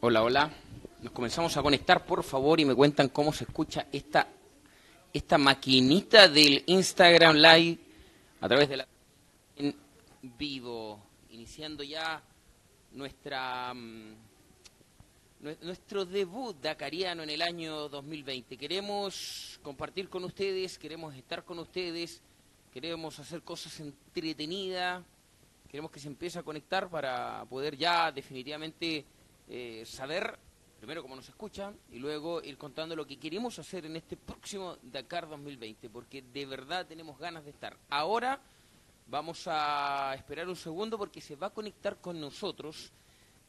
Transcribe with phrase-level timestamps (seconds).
[0.00, 0.50] Hola, hola.
[1.00, 4.28] Nos comenzamos a conectar, por favor, y me cuentan cómo se escucha esta,
[5.10, 7.78] esta maquinita del Instagram Live
[8.42, 8.86] a través de la
[9.56, 9.74] en
[10.20, 12.22] vivo, iniciando ya
[12.92, 14.16] nuestra mm,
[15.62, 18.58] nuestro debut dakariano en el año 2020.
[18.58, 22.20] Queremos compartir con ustedes, queremos estar con ustedes,
[22.70, 25.02] queremos hacer cosas entretenidas,
[25.70, 29.06] queremos que se empiece a conectar para poder ya definitivamente
[29.48, 30.38] eh, saber
[30.78, 34.76] primero cómo nos escuchan y luego ir contando lo que queremos hacer en este próximo
[34.82, 37.76] Dakar 2020, porque de verdad tenemos ganas de estar.
[37.88, 38.40] Ahora
[39.06, 42.92] vamos a esperar un segundo porque se va a conectar con nosotros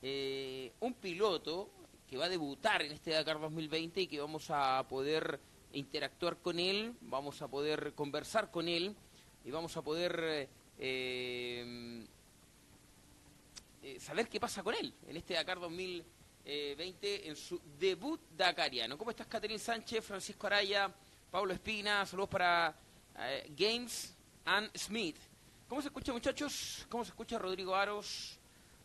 [0.01, 1.69] eh, un piloto
[2.07, 5.39] que va a debutar en este Dakar 2020 y que vamos a poder
[5.73, 8.95] interactuar con él, vamos a poder conversar con él
[9.43, 12.05] y vamos a poder eh,
[13.87, 18.97] eh, saber qué pasa con él en este Dakar 2020 en su debut dakariano.
[18.97, 20.93] ¿Cómo estás, Catherine Sánchez, Francisco Araya,
[21.31, 22.05] Pablo Espina?
[22.05, 22.77] Saludos para
[23.17, 24.13] eh, Games
[24.43, 25.15] and Smith.
[25.69, 26.85] ¿Cómo se escucha, muchachos?
[26.89, 28.37] ¿Cómo se escucha Rodrigo Aros?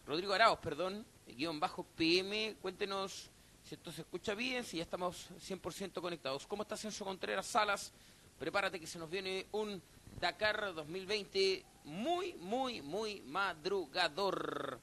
[0.06, 2.54] Rodrigo Araos, perdón, guion bajo PM.
[2.62, 3.28] Cuéntenos
[3.64, 6.46] si esto se escucha bien, si ya estamos 100% conectados.
[6.46, 7.92] ¿Cómo estás, Enzo Contreras Salas?
[8.38, 9.82] Prepárate que se nos viene un
[10.20, 14.80] Dakar 2020 muy, muy, muy madrugador.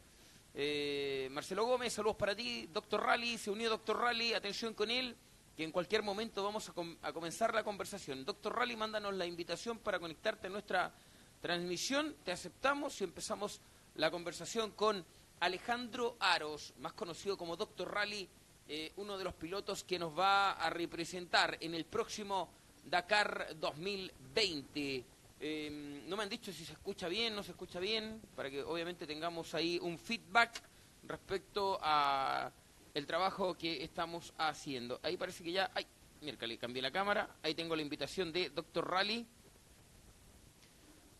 [0.62, 2.68] Eh, Marcelo Gómez, saludos para ti.
[2.74, 5.16] Doctor Rally, se unió Doctor Rally, atención con él,
[5.56, 8.26] que en cualquier momento vamos a, comenzar la conversación.
[8.26, 10.94] Doctor Rally, mándanos la invitación para conectarte a nuestra
[11.40, 12.14] transmisión.
[12.26, 13.62] Te aceptamos y empezamos
[13.96, 15.06] la conversación con
[15.40, 18.28] Alejandro Aros, más conocido como Doctor Rally,
[18.68, 22.50] eh, uno de los pilotos que nos va a representar en el próximo
[22.84, 25.06] Dakar 2020.
[25.42, 28.62] Em, no me han dicho si se escucha bien, no se escucha bien, para que
[28.62, 30.62] obviamente tengamos ahí un feedback
[31.04, 32.52] respecto a
[32.94, 35.00] el trabajo que estamos haciendo.
[35.02, 35.88] Ahí parece que ya, ay,
[36.22, 39.26] mira, cambié la cámara, ahí tengo la invitación de Doctor Rally.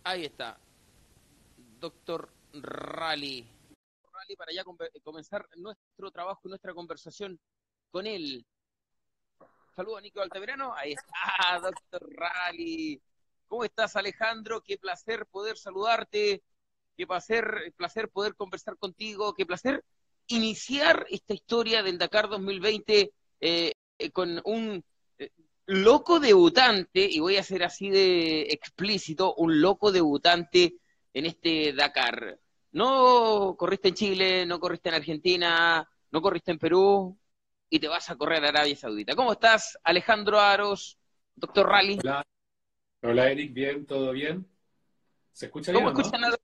[0.04, 0.60] Ahí está,
[1.80, 3.48] Doctor Rally.
[4.12, 4.64] Rally para ya
[5.02, 7.40] comenzar nuestro trabajo y nuestra conversación
[7.90, 8.46] con él.
[9.76, 10.74] Saludos a Nico Altaverano.
[10.74, 13.02] Ahí está, Doctor Rally.
[13.50, 14.62] ¿Cómo estás, Alejandro?
[14.62, 16.44] Qué placer poder saludarte.
[16.96, 19.34] Qué placer, placer poder conversar contigo.
[19.34, 19.84] Qué placer
[20.28, 23.12] iniciar esta historia del Dakar 2020
[23.42, 23.72] eh,
[24.14, 24.84] con un
[25.18, 25.32] eh,
[25.66, 30.76] loco debutante, y voy a ser así de explícito, un loco debutante
[31.12, 32.40] en este Dakar.
[32.72, 37.18] No corriste en Chile, no corriste en Argentina, no corriste en Perú,
[37.68, 39.16] y te vas a correr a Arabia Saudita.
[39.16, 41.00] ¿Cómo estás, Alejandro Aros,
[41.36, 41.98] doctor Rally?
[42.04, 42.24] Hola,
[43.02, 44.46] Hola Eric, bien, todo bien.
[45.32, 45.86] ¿Se escucha bien?
[45.86, 46.36] ¿Cómo escuchan a...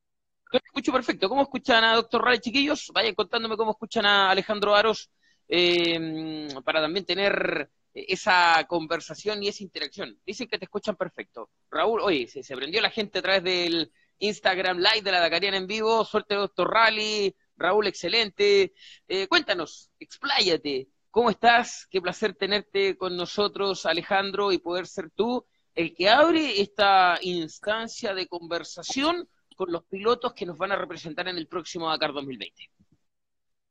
[0.54, 1.28] escucho perfecto.
[1.28, 2.92] ¿Cómo escuchan a doctor Rally, chiquillos?
[2.94, 5.10] Vayan contándome cómo escuchan a Alejandro Aros
[5.50, 10.18] eh, para también tener esa conversación y esa interacción.
[10.26, 11.50] Dicen que te escuchan perfecto.
[11.70, 15.58] Raúl, oye, se, se prendió la gente a través del Instagram Live de la Dakariana
[15.58, 16.06] en vivo.
[16.06, 17.36] Suerte, doctor Rally.
[17.58, 18.74] Raúl, excelente.
[19.10, 20.88] Eh, cuéntanos, expláyate.
[21.12, 21.86] ¿Cómo estás?
[21.90, 28.14] Qué placer tenerte con nosotros, Alejandro, y poder ser tú el que abre esta instancia
[28.14, 32.70] de conversación con los pilotos que nos van a representar en el próximo Dakar 2020.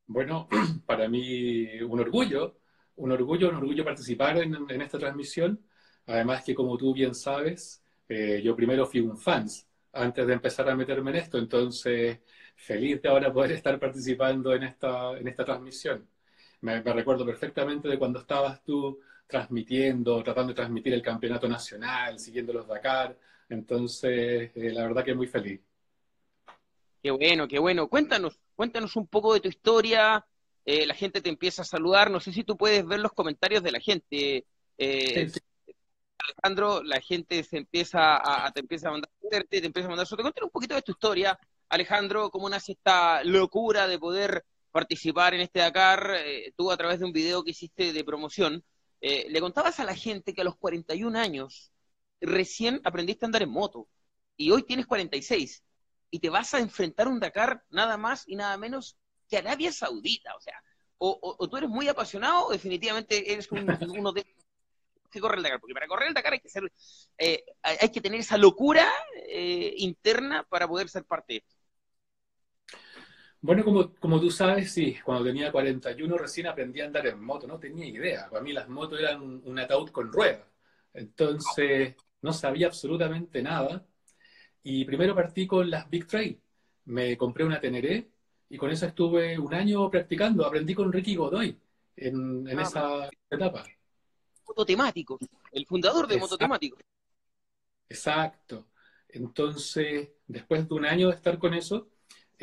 [0.07, 0.49] Bueno,
[0.87, 2.59] para mí un orgullo,
[2.97, 5.61] un orgullo, un orgullo participar en, esta transmisión.
[6.07, 10.69] Además que, como tú bien sabes, eh, yo primero fui un fans antes de empezar
[10.69, 12.21] a meterme en esto, entonces
[12.57, 16.09] feliz de ahora poder estar participando en esta, en esta transmisión
[16.65, 22.53] me, recuerdo perfectamente de cuando estabas tú transmitiendo, tratando de transmitir el campeonato nacional, siguiendo
[22.53, 23.19] los Dakar.
[23.49, 25.61] Entonces, eh, la verdad que muy feliz.
[27.03, 27.89] Qué bueno, qué bueno.
[27.89, 30.25] Cuéntanos, cuéntanos un poco de tu historia.
[30.65, 32.11] Eh, la gente te empieza a saludar.
[32.11, 34.47] No sé si tú puedes ver los comentarios de la gente.
[34.79, 35.31] Eh,
[36.19, 39.11] Alejandro, la gente se empieza a, te empieza a mandar
[39.49, 43.23] te empieza a mandar te Cuéntanos un poquito de tu historia, Alejandro, cómo nace esta
[43.25, 47.51] locura de poder participar en este Dakar, eh, tú a través de un video que
[47.51, 48.65] hiciste de promoción,
[49.01, 51.73] eh, le contabas a la gente que a los 41 años
[52.21, 53.89] recién aprendiste a andar en moto
[54.37, 55.63] y hoy tienes 46
[56.11, 58.97] y te vas a enfrentar un Dakar nada más y nada menos
[59.29, 60.63] que Arabia Saudita, o sea,
[60.99, 63.49] o, tú eres muy apasionado o definitivamente eres
[63.99, 64.25] uno de
[65.11, 66.73] que corre el Dakar, porque para correr el Dakar hay que ser,
[67.19, 68.91] eh, hay que tener esa locura
[69.77, 71.54] interna para poder ser parte de esto.
[73.45, 77.47] Bueno, como, como tú sabes, sí, cuando tenía 41 recién aprendí a andar en moto,
[77.47, 78.27] no tenía idea.
[78.31, 80.49] Para mí las motos eran un, ataúd con ruedas.
[80.95, 83.87] Entonces, no sabía absolutamente nada.
[84.63, 86.41] Y primero partí con las Big Trail.
[86.87, 88.09] Me compré una Teneré
[88.49, 91.55] y con eso estuve un año practicando, aprendí con Ricky Godoy
[91.97, 93.63] en, en ah, esa etapa.
[94.49, 95.19] Mototemático,
[95.53, 96.79] el fundador de Mototemático.
[97.91, 98.69] Exacto.
[99.07, 101.91] Entonces, después de un año de estar con eso,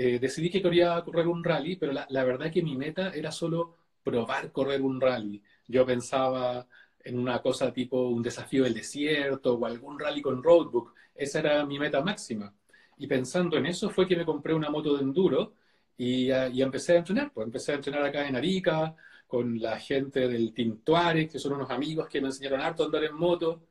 [0.03, 3.77] eh, decidí que quería correr un rally, pero la, verdad que mi meta era solo
[4.03, 5.41] probar correr un rally.
[5.67, 6.67] Yo pensaba
[7.03, 10.93] en una cosa tipo un desafío del desierto o algún rally con roadbook.
[11.15, 12.53] Esa era mi meta máxima.
[12.97, 15.53] Y pensando en eso fue que me compré una moto de enduro
[15.97, 17.31] y, y empecé a entrenar.
[17.33, 18.95] Pues empecé a entrenar acá en Arica
[19.27, 20.81] con la gente del Team
[21.29, 23.61] que son unos amigos que me enseñaron harto a andar en moto.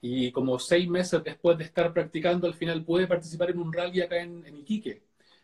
[0.00, 4.00] Y como seis meses después de estar practicando, al final pude participar en un rally
[4.00, 5.02] acá en, Iquique,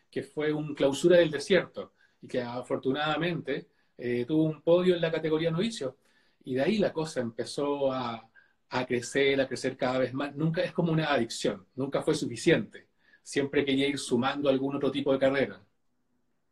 [0.09, 5.11] que fue un clausura del desierto y que afortunadamente eh, tuvo un podio en la
[5.11, 5.97] categoría novicio.
[6.43, 8.29] Y de ahí la cosa empezó a,
[8.69, 10.35] a, crecer, a crecer cada vez más.
[10.35, 12.87] Nunca es como una adicción, nunca fue suficiente.
[13.23, 15.61] Siempre quería ir sumando algún otro tipo de carrera.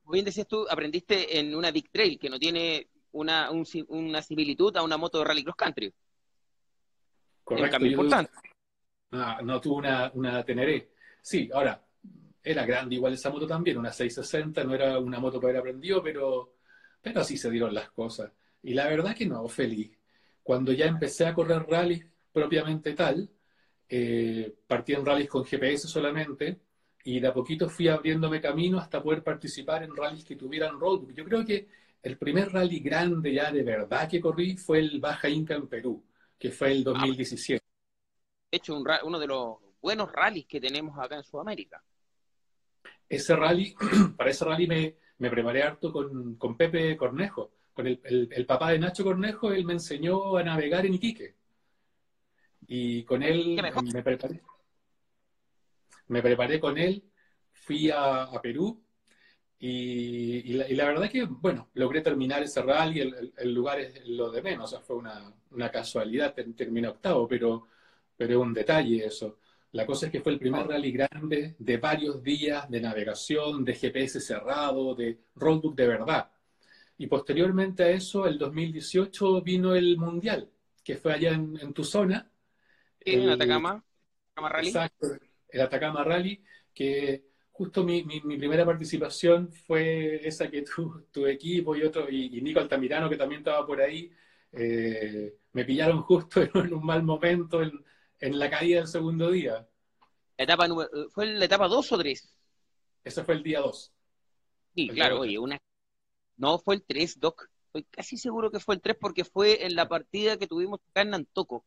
[0.03, 3.49] Como bien decías tú, aprendiste en una Big Trail que no tiene una,
[3.87, 5.93] una similitud a una moto de rally cross country.
[7.43, 7.85] Correcto.
[7.85, 8.31] importante.
[9.11, 10.91] No, no tuvo una, una Teneré.
[11.21, 11.81] Sí, ahora,
[12.51, 16.01] era grande igual esa moto también, una 660, no era una moto para haber aprendido,
[16.03, 16.55] pero,
[17.01, 18.31] pero así se dieron las cosas.
[18.63, 19.91] Y la verdad que no, feliz.
[20.43, 23.29] Cuando ya empecé a correr rallies propiamente tal,
[23.89, 26.59] eh, partí en rallies con GPS solamente,
[27.03, 31.13] y de a poquito fui abriéndome camino hasta poder participar en rallies que tuvieran roadbook.
[31.13, 31.67] Yo creo que
[32.03, 36.03] el primer rally grande ya de verdad que corrí fue el Baja Inca en Perú
[36.37, 37.63] que fue el 2017.
[38.51, 41.83] De hecho, uno de los buenos rallies que tenemos acá en Sudamérica.
[43.09, 43.75] Ese rally,
[44.17, 49.51] para ese rally me, preparé harto con, Pepe Cornejo, con el, papá de Nacho Cornejo,
[49.51, 51.35] él me enseñó a navegar en Iquique.
[52.67, 53.59] Y con él
[53.93, 54.41] me preparé.
[56.07, 57.03] Me preparé con él,
[57.51, 58.81] fui a Perú,
[59.59, 64.43] y, la, verdad que, bueno, logré terminar ese rally, el, el, lugar es lo de
[64.43, 67.67] menos, o sea, fue una, una casualidad, terminé octavo, pero,
[68.15, 69.39] pero es un detalle eso.
[69.77, 73.75] La cosa es que fue el primer rally grande de varios días de navegación, de
[73.75, 76.31] GPS cerrado, de roadbook de verdad.
[76.97, 80.49] Y posteriormente a eso, el 2018 vino el Mundial,
[80.83, 82.27] que fue allá en, tu zona.
[83.01, 83.83] en Atacama,
[84.31, 84.67] Atacama Rally.
[84.69, 85.07] Exacto,
[85.47, 86.43] el Atacama Rally,
[86.73, 92.41] que justo mi, mi, primera participación fue esa que tu, tu equipo y otro, y,
[92.41, 94.11] Nico Altamirano, que también estaba por ahí,
[94.53, 97.85] eh, me pillaron justo en un mal momento en,
[98.19, 99.67] en la caída del segundo día.
[100.37, 100.67] etapa
[101.11, 102.37] ¿Fue la etapa 2 o 3?
[103.03, 103.93] Ese fue el día 2.
[104.75, 105.57] Sí, claro, oye, una...
[106.35, 107.49] No, fue el 3, Doc.
[107.67, 111.01] Estoy casi seguro que fue el 3 porque fue en la partida que tuvimos acá
[111.01, 111.65] en Nantoco.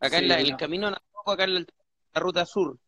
[0.00, 1.60] Acá en, el camino a Nantoco, acá en la,
[2.14, 2.78] la ruta sur.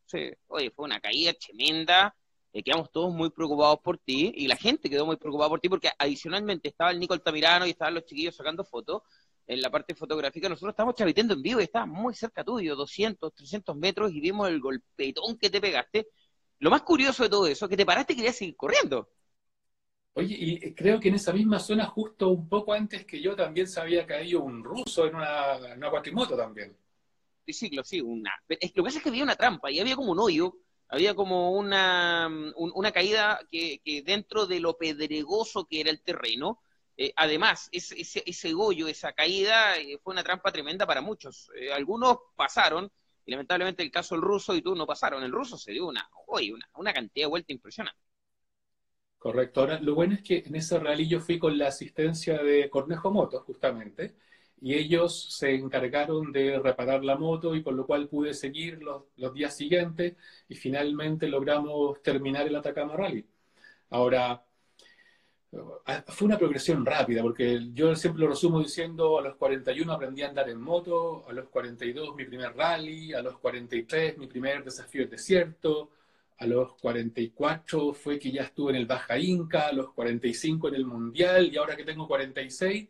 [0.49, 2.15] Oye, fue una caída tremenda.
[2.53, 5.71] Eh, quedamos todos muy preocupados por ti y la gente quedó muy preocupada por ti
[5.71, 9.03] porque adicionalmente estaba el Nico Altamirano y estaban los chiquillos sacando fotos
[9.47, 10.49] en la parte fotográfica.
[10.49, 14.49] Nosotros estábamos chaviteando en vivo y estabas muy cerca tuyo, 200, 300 metros y vimos
[14.49, 16.09] el golpetón que te pegaste.
[16.59, 19.09] Lo más curioso de todo eso, que te paraste y querías seguir corriendo.
[20.15, 23.67] Oye, y creo que en esa misma zona, justo un poco antes que yo, también
[23.67, 26.77] se había caído un ruso en una, en una cuatrimoto también
[27.45, 28.33] triciclo, sí, una.
[28.49, 30.57] lo que pasa es que había una trampa y había como un hoyo,
[30.89, 36.62] había como una, una caída que, dentro de lo pedregoso que era el terreno,
[36.97, 41.51] eh, además, ese, ese, ese, hoyo, esa caída, eh, fue una trampa tremenda para muchos.
[41.57, 42.91] Eh, algunos pasaron,
[43.25, 45.23] y lamentablemente el caso del ruso y tú no pasaron.
[45.23, 48.01] El ruso se dio una, una, una cantidad de vuelta impresionante.
[49.19, 49.61] Correcto.
[49.61, 53.11] Ahora, lo bueno es que en ese rally yo fui con la asistencia de Cornejo
[53.13, 54.17] Motos, justamente,
[54.61, 59.05] y ellos se encargaron de reparar la moto y con lo cual pude seguir los,
[59.17, 60.17] los días siguientes
[60.49, 63.27] y finalmente logramos terminar el Atacama Rally.
[63.91, 64.47] Ahora, ah,
[66.07, 70.29] fue una progresión rápida, porque yo siempre lo resumo diciendo, a los 41 aprendí a
[70.29, 75.03] andar en moto, a los 42 mi primer rally, a los 43 mi primer desafío
[75.03, 75.91] del desierto,
[76.39, 80.75] a los 44 fue que ya estuve en el Baja Inca, a los 45 en
[80.75, 82.89] el Mundial y ahora que tengo 46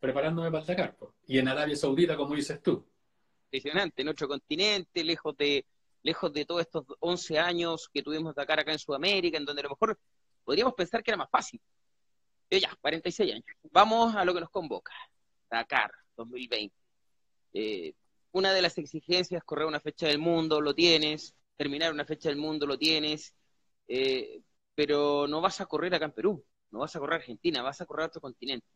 [0.00, 0.96] preparándome para el Dakar.
[1.26, 2.84] Y en Arabia Saudita, como dices tú.
[3.52, 5.64] Impresionante, en otro continente, lejos de,
[6.02, 9.64] lejos de todos estos 11 años que tuvimos Dakar acá en Sudamérica, en donde a
[9.64, 9.98] lo mejor
[10.44, 11.60] podríamos pensar que era más fácil.
[12.50, 13.44] Pero ya, 46 años.
[13.70, 14.92] Vamos a lo que nos convoca.
[15.48, 16.74] Dakar 2020.
[17.54, 17.94] Eh,
[18.32, 21.34] una de las exigencias, correr una fecha del mundo, lo tienes.
[21.56, 23.34] Terminar una fecha del mundo, lo tienes.
[23.86, 24.42] Eh,
[24.74, 27.80] pero no vas a correr acá en Perú, no vas a correr a Argentina, vas
[27.80, 28.66] a correr a otro continente.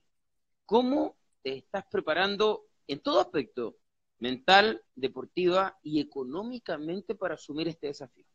[0.65, 3.77] ¿Cómo te estás preparando en todo aspecto,
[4.19, 8.27] mental, deportiva y económicamente para asumir este desafío?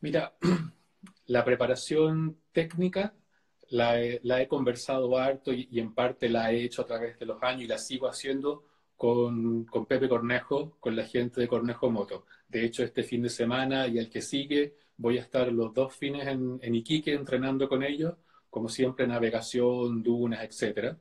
[0.00, 0.36] Mira,
[1.26, 3.14] La preparación técnica
[3.70, 7.62] la he, conversado harto y, en parte la he hecho a través de los años
[7.62, 8.64] y la sigo haciendo
[8.96, 12.26] con, Pepe Cornejo, con la gente de Cornejo Moto.
[12.48, 15.94] De hecho, este fin de semana y el que sigue voy a estar los dos
[15.94, 18.14] fines en, en Iquique entrenando con ellos,
[18.50, 20.98] como siempre, navegación, dunas, etcétera.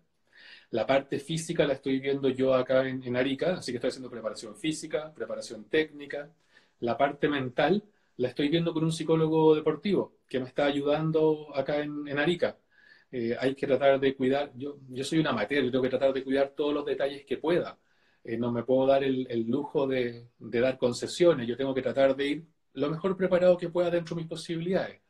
[0.71, 4.55] La parte física la estoy viendo yo acá en, Arica, así que estoy haciendo preparación
[4.55, 6.31] física, preparación técnica.
[6.79, 7.83] La parte mental
[8.19, 12.57] la estoy viendo con un psicólogo deportivo que me está ayudando acá en, Arica.
[13.11, 16.13] Eh, hay que tratar de cuidar, yo, yo soy un amateur, yo tengo que tratar
[16.13, 17.79] de cuidar todos los detalles que pueda.
[18.23, 22.15] Eh, no me puedo dar el, lujo de, de, dar concesiones, yo tengo que tratar
[22.15, 25.01] de ir lo mejor preparado que pueda dentro de mis posibilidades.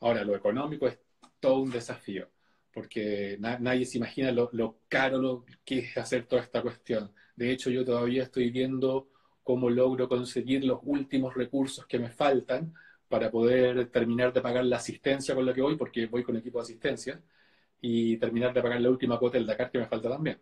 [0.00, 0.98] Ahora, lo económico es
[1.40, 2.30] todo un desafío
[2.78, 7.12] porque nadie se imagina lo, caro lo que es hacer toda esta cuestión.
[7.34, 9.08] De hecho, yo todavía estoy viendo
[9.48, 12.74] cómo logro conseguir los últimos recursos que me faltan
[13.08, 16.58] para poder terminar de pagar la asistencia con la que voy, porque voy con equipo
[16.58, 17.22] de asistencia,
[17.80, 20.38] y terminar de pagar la última cuota del Dakar que me falta también.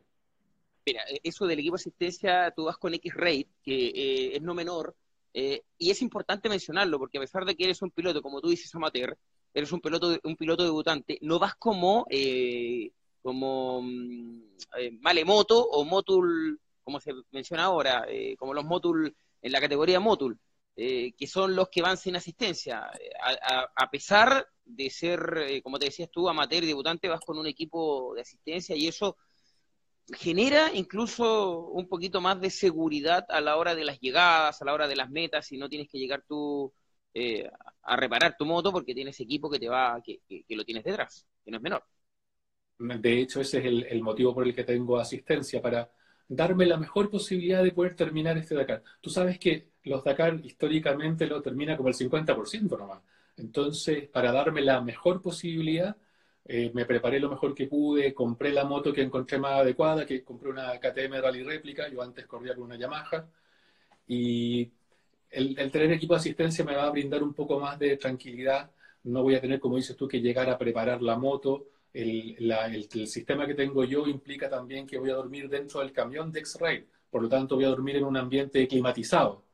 [0.85, 4.55] Mira, e, eso del equipo de asistencia, tú vas con X-Rate, que eh, es no
[4.55, 4.97] menor,
[5.33, 8.49] eh, y es importante mencionarlo, porque a pesar de que eres un piloto, como tú
[8.49, 9.17] dices, amateur,
[9.55, 12.91] eres un piloto, un piloto debutante, no vas como, eh,
[13.23, 14.43] como mm,
[14.81, 19.13] eh, Malemoto o Motul, como se menciona ahora, eh, como los Motul
[19.43, 20.39] en la categoría Motul,
[20.77, 22.91] que son los que van sin asistencia.
[23.75, 28.15] A, pesar de ser, como te decías tú, amateur y debutante, vas con un equipo
[28.15, 29.17] de asistencia y eso
[30.15, 34.75] genera incluso un poquito más de seguridad a la hora de las llegadas, a la
[34.75, 36.73] hora de las metas, y no tienes que llegar tú
[37.19, 37.51] eh,
[37.83, 41.51] a reparar tu moto porque tienes equipo que te va, que, lo tienes detrás, que
[41.51, 41.83] no es menor.
[42.79, 45.91] De hecho, ese es el, motivo por el que tengo asistencia, para
[46.29, 48.83] darme la mejor posibilidad de poder terminar este Dakar.
[49.01, 53.01] Tú sabes que los Dakar históricamente lo termina como el 50% nomás.
[53.37, 55.97] Entonces, para darme la mejor posibilidad,
[56.45, 60.25] eh, me preparé lo mejor que pude, compré la moto que encontré más adecuada, que
[60.25, 63.29] compré una KTM Rally réplica, yo antes corría con una Yamaha,
[64.07, 64.71] y
[65.31, 68.71] el, tener equipo de asistencia me va a brindar un poco más de tranquilidad.
[69.05, 71.67] No voy a tener, como dices tú, que llegar a preparar la moto.
[72.01, 76.41] El, sistema que tengo yo implica también que voy a dormir dentro del camión de
[76.41, 76.87] X-Ray.
[77.11, 79.45] Por lo tanto, voy a dormir en un ambiente climatizado.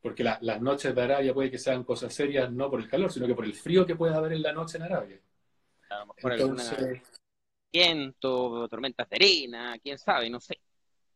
[0.00, 3.26] Porque las noches de Arabia puede que sean cosas serias, no por el calor, sino
[3.26, 5.20] que por el frío que puede haber en la noche en Arabia.
[5.90, 7.02] A lo mejor Entonces,
[7.72, 10.60] viento, tormentas de arena, quién sabe, no sé.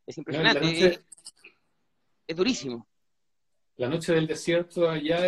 [0.06, 1.00] Es impresionante.
[2.26, 2.86] es durísimo
[3.80, 5.22] la noche del desierto allá,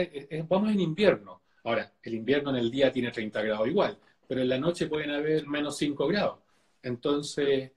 [0.46, 1.42] vamos en invierno.
[1.64, 3.98] Ahora, el invierno en el día tiene 30 grados igual,
[4.32, 6.38] pero en la noche pueden haber menos 5 grados.
[6.82, 7.70] Entonces,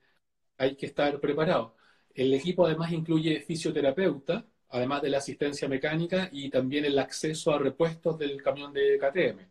[0.58, 1.76] hay que estar preparado.
[2.14, 7.60] El equipo además incluye fisioterapeuta, además de la asistencia mecánica y también el acceso a
[7.60, 9.50] repuestos del camión de KTM.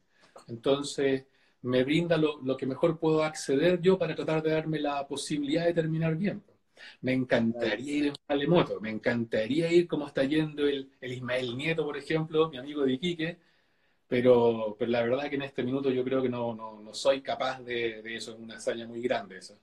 [0.48, 1.26] Entonces,
[1.60, 5.66] me brinda lo, lo que mejor puedo acceder yo para tratar de darme la posibilidad
[5.66, 6.42] de terminar bien.
[7.02, 11.98] Me encantaría ir en Malemoto, me encantaría ir como está yendo el, Ismael Nieto, por
[11.98, 13.38] ejemplo, mi amigo de Iquique,
[14.14, 17.60] pero, pero la verdad que en este minuto yo creo que no, no, soy capaz
[17.62, 19.58] de, eso, es una hazaña muy grande eso.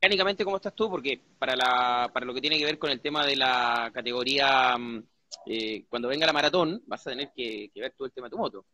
[0.00, 0.88] Mecánicamente, ¿cómo estás tú?
[0.88, 4.78] Porque para, la, para lo que tiene que ver con el tema de la categoría,
[4.78, 5.02] mm,
[5.46, 8.38] eh, cuando venga la maratón, vas a tener que, ver todo el tema de tu
[8.38, 8.64] moto.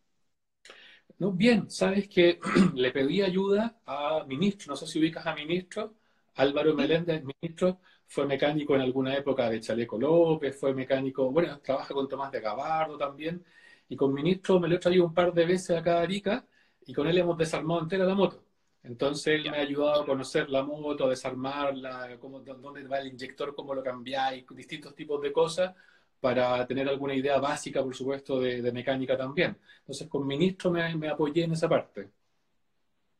[1.17, 2.39] No, bien, sabes que
[2.75, 5.95] le pedí ayuda a ministro, no sé si ubicas a ministro,
[6.35, 11.95] Álvaro Meléndez, ministro, fue mecánico en alguna época de Chaleco López, fue mecánico, bueno, trabaja
[11.95, 13.43] con Tomás de Gabardo también,
[13.89, 16.45] y con ministro me lo he traído un par de veces acá a Arica,
[16.85, 18.43] y con él hemos desarmado entera la moto.
[18.83, 23.07] Entonces él me ha ayudado a conocer la moto, a desarmarla, cómo, dónde va el
[23.07, 25.73] inyector, cómo lo cambiáis, distintos tipos de cosas,
[26.19, 29.57] para tener alguna idea básica, por supuesto, de, mecánica también.
[29.79, 32.09] Entonces con ministro me, me apoyé en esa parte.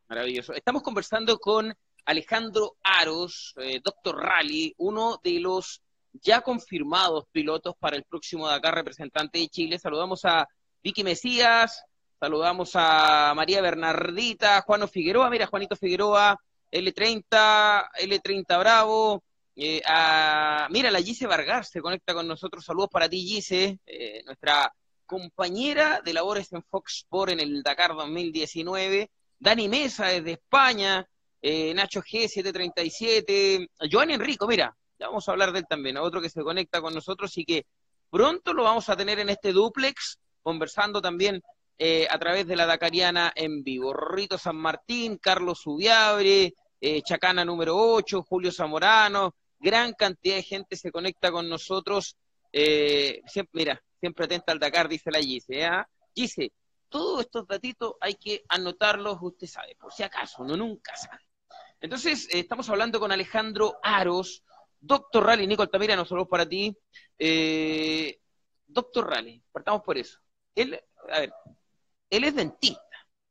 [0.07, 0.53] Maravilloso.
[0.53, 5.81] Estamos conversando con Alejandro Aros, eh, Doctor Rally, uno de los
[6.21, 9.79] ya confirmados pilotos para el próximo Dakar representante de Chile.
[9.79, 10.47] Saludamos a
[10.83, 11.83] Vicky Mesías,
[12.19, 16.39] saludamos a María Bernardita, Juano Figueroa, mira Juanito Figueroa,
[16.71, 19.23] L30, L30 Bravo,
[19.55, 19.81] eh,
[20.69, 24.73] mira la Gise Vargas se conecta con nosotros, saludos para ti Gise, eh, nuestra
[25.05, 31.07] compañera de labores en Fox Sport en el Dakar 2019, Dani Mesa desde España,
[31.41, 36.21] eh, Nacho G, 737, Joan Enrico, mira, ya vamos a hablar de él también, otro
[36.21, 37.65] que se conecta con nosotros y que
[38.09, 41.41] pronto lo vamos a tener en este duplex, conversando también
[41.77, 43.93] eh, a través de la Dakariana en vivo.
[43.93, 50.75] Rito San Martín, Carlos Ubiabre, eh, Chacana número 8, Julio Zamorano, gran cantidad de gente
[50.75, 52.15] se conecta con nosotros.
[52.51, 55.63] siempre, mira, siempre atenta al Dakar, dice la Gise.
[55.63, 55.69] ¿eh?
[56.13, 56.51] Gise,
[56.89, 61.23] todos estos datitos hay que anotarlos, usted sabe, por si acaso, uno nunca sabe.
[61.81, 64.43] Entonces, eh, estamos hablando con Alejandro Aros,
[64.85, 66.75] doctor Rally, Nico Altamira, nos saludos para ti.
[67.17, 68.19] Eh,
[68.65, 70.19] doctor Rally, partamos por eso.
[70.53, 71.33] Él, a ver,
[72.09, 72.81] él es dentista,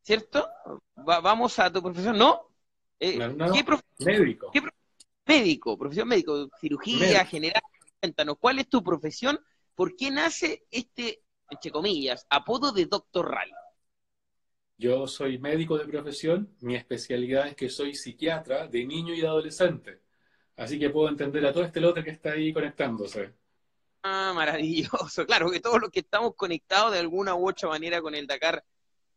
[0.02, 0.48] ¿cierto?
[0.96, 2.48] vamos a tu profesión, ¿no?
[2.98, 3.64] Eh, ¿qué
[4.04, 4.52] médico.
[5.26, 7.62] médico, profesión médico, cirugía general.
[8.00, 9.38] Cuéntanos, ¿cuál es tu profesión?
[9.74, 13.52] ¿Por qué nace este, entre comillas, apodo de doctor Rally?
[14.76, 19.26] Yo soy médico de profesión, mi especialidad es que soy psiquiatra de niño y de
[19.26, 20.03] adolescente.
[20.56, 23.32] Así que puedo entender a todo este lote que está ahí conectándose.
[24.02, 25.26] Ah, maravilloso.
[25.26, 28.64] Claro que todos los que estamos conectados de alguna u otra manera con el Dakar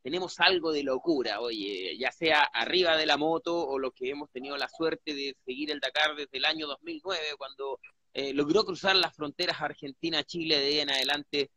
[0.02, 4.32] tenemos algo de locura, oye, ya sea arriba de la moto o los que hemos
[4.32, 7.82] tenido la suerte de seguir el Dakar desde el año 2009, cuando
[8.14, 11.52] eh, logró cruzar las fronteras Argentina-Chile de ahí en adelante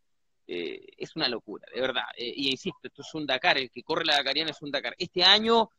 [0.49, 2.03] eh, es una locura, de verdad.
[2.17, 4.97] Eh, y insisto, esto es un Dakar, el que corre la Dakariana es un Dakar.
[4.99, 5.71] Este año,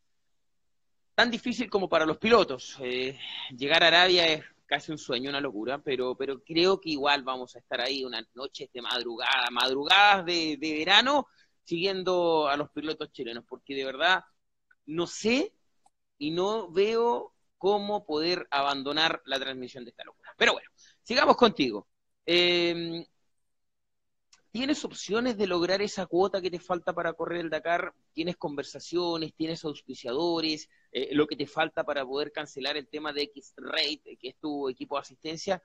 [1.21, 2.77] tan difícil como para los pilotos.
[2.79, 3.15] Eh,
[3.55, 7.55] llegar a Arabia es casi un sueño, una locura, pero, pero creo que igual vamos
[7.55, 11.27] a estar ahí unas noches de madrugada, madrugadas de, verano,
[11.63, 14.23] siguiendo a los pilotos chilenos, porque de verdad
[14.87, 15.53] no sé
[16.17, 20.33] y no veo cómo poder abandonar la transmisión de esta locura.
[20.35, 20.71] Pero bueno,
[21.03, 21.87] sigamos contigo.
[22.25, 23.05] Eh,
[24.49, 27.93] ¿Tienes opciones de lograr esa cuota que te falta para correr el Dakar?
[28.11, 29.35] ¿Tienes conversaciones?
[29.35, 30.67] ¿Tienes auspiciadores?
[30.91, 34.69] Eh, ¿Lo que te falta para poder cancelar el tema de X-Rate, que es tu
[34.69, 35.63] equipo de asistencia?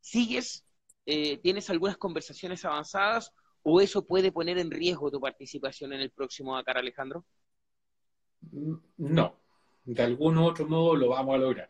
[0.00, 0.64] ¿Sigues?
[1.04, 3.32] Eh, ¿Tienes algunas conversaciones avanzadas?
[3.62, 7.24] ¿O eso puede poner en riesgo tu participación en el próximo Dakar, Alejandro?
[8.50, 9.36] Mm, no.
[9.84, 11.68] De algún otro modo lo vamos a lograr.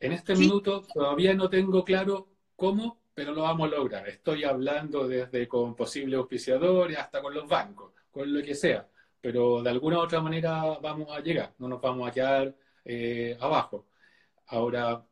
[0.00, 4.08] En este minuto todavía no tengo claro cómo pero lo vamos a lograr.
[4.08, 8.88] Estoy hablando desde con posibles auspiciadores hasta con los bancos, con lo que sea,
[9.24, 12.54] pero de alguna u otra manera vamos a llegar, no nos vamos a quedar
[12.84, 13.86] eh, abajo.
[14.48, 15.02] Ahora,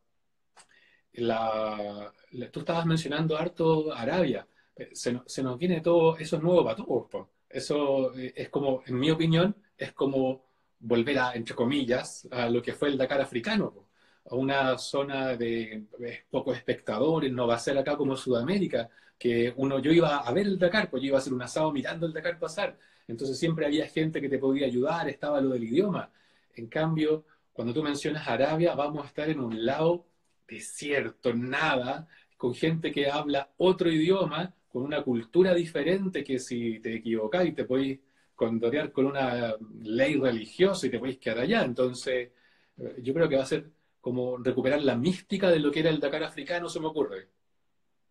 [1.15, 2.13] la,
[2.53, 4.47] tú estabas mencionando harto Arabia,
[4.93, 7.29] se, se, nos viene todo, eso es nuevo para todos.
[7.49, 10.45] Eso eh, es como, en mi opinión, es como
[10.81, 13.89] volver a, entre comillas, a lo que fue el Dakar africano
[14.31, 15.87] a una zona de
[16.31, 20.47] pocos espectadores, no va a ser acá como Sudamérica, que uno, yo iba a ver
[20.47, 22.77] el Dakar, pues yo iba a hacer un asado mirando el Dakar pasar,
[23.13, 26.11] entonces siempre había gente que te podía ayudar, estaba lo del idioma.
[26.55, 30.07] En cambio, cuando tú mencionas Arabia, vamos a estar en un lado
[30.49, 36.95] desierto, nada, con gente que habla otro idioma, con una cultura diferente que si te
[36.95, 38.01] equivocas y te podéis
[38.35, 41.63] condorear con una ley religiosa y te podéis quedar allá.
[41.65, 42.31] Entonces,
[42.79, 43.71] eh, yo creo que va a ser
[44.01, 47.29] como recuperar la mística de lo que era el Dakar africano, se me ocurre.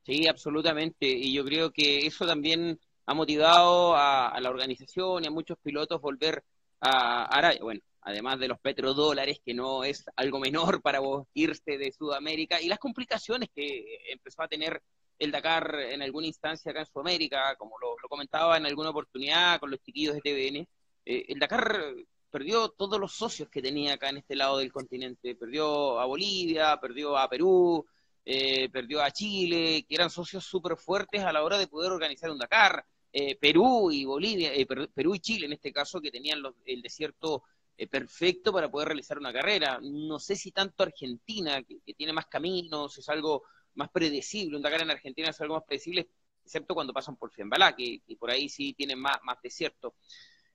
[0.04, 1.08] Sí, absolutamente.
[1.08, 2.80] Y yo creo que eso también
[3.12, 6.44] ha motivado a, la organización y a muchos pilotos volver
[6.80, 7.60] a Arabia.
[7.62, 12.62] Bueno, además de los petrodólares, que no es algo menor para vos irse de Sudamérica,
[12.62, 14.82] y las complicaciones que empezó a tener
[15.20, 19.70] el Dakar en alguna instancia acá en Sudamérica, como lo, comentaba en alguna oportunidad con
[19.72, 20.68] los chiquillos de TVN.
[21.06, 21.94] Eh, el Dakar
[22.30, 25.36] perdió todos los socios que tenía acá en este lado del continente.
[25.36, 27.86] Perdió a Bolivia, perdió a Perú,
[28.24, 32.32] eh, perdió a Chile, que eran socios súper fuertes a la hora de poder organizar
[32.32, 32.86] un Dakar.
[33.14, 37.44] Eh, Perú y Bolivia, eh, Perú y Chile en este caso, que tenían el desierto
[37.90, 39.80] perfecto para poder realizar una carrera.
[39.82, 43.44] No sé si tanto Argentina, que, tiene más caminos, es algo
[43.74, 44.56] más predecible.
[44.56, 46.08] Un Dakar en Argentina es algo más predecible,
[46.46, 49.96] excepto cuando pasan por Fiambalá, que, por ahí sí tienen más, más desierto.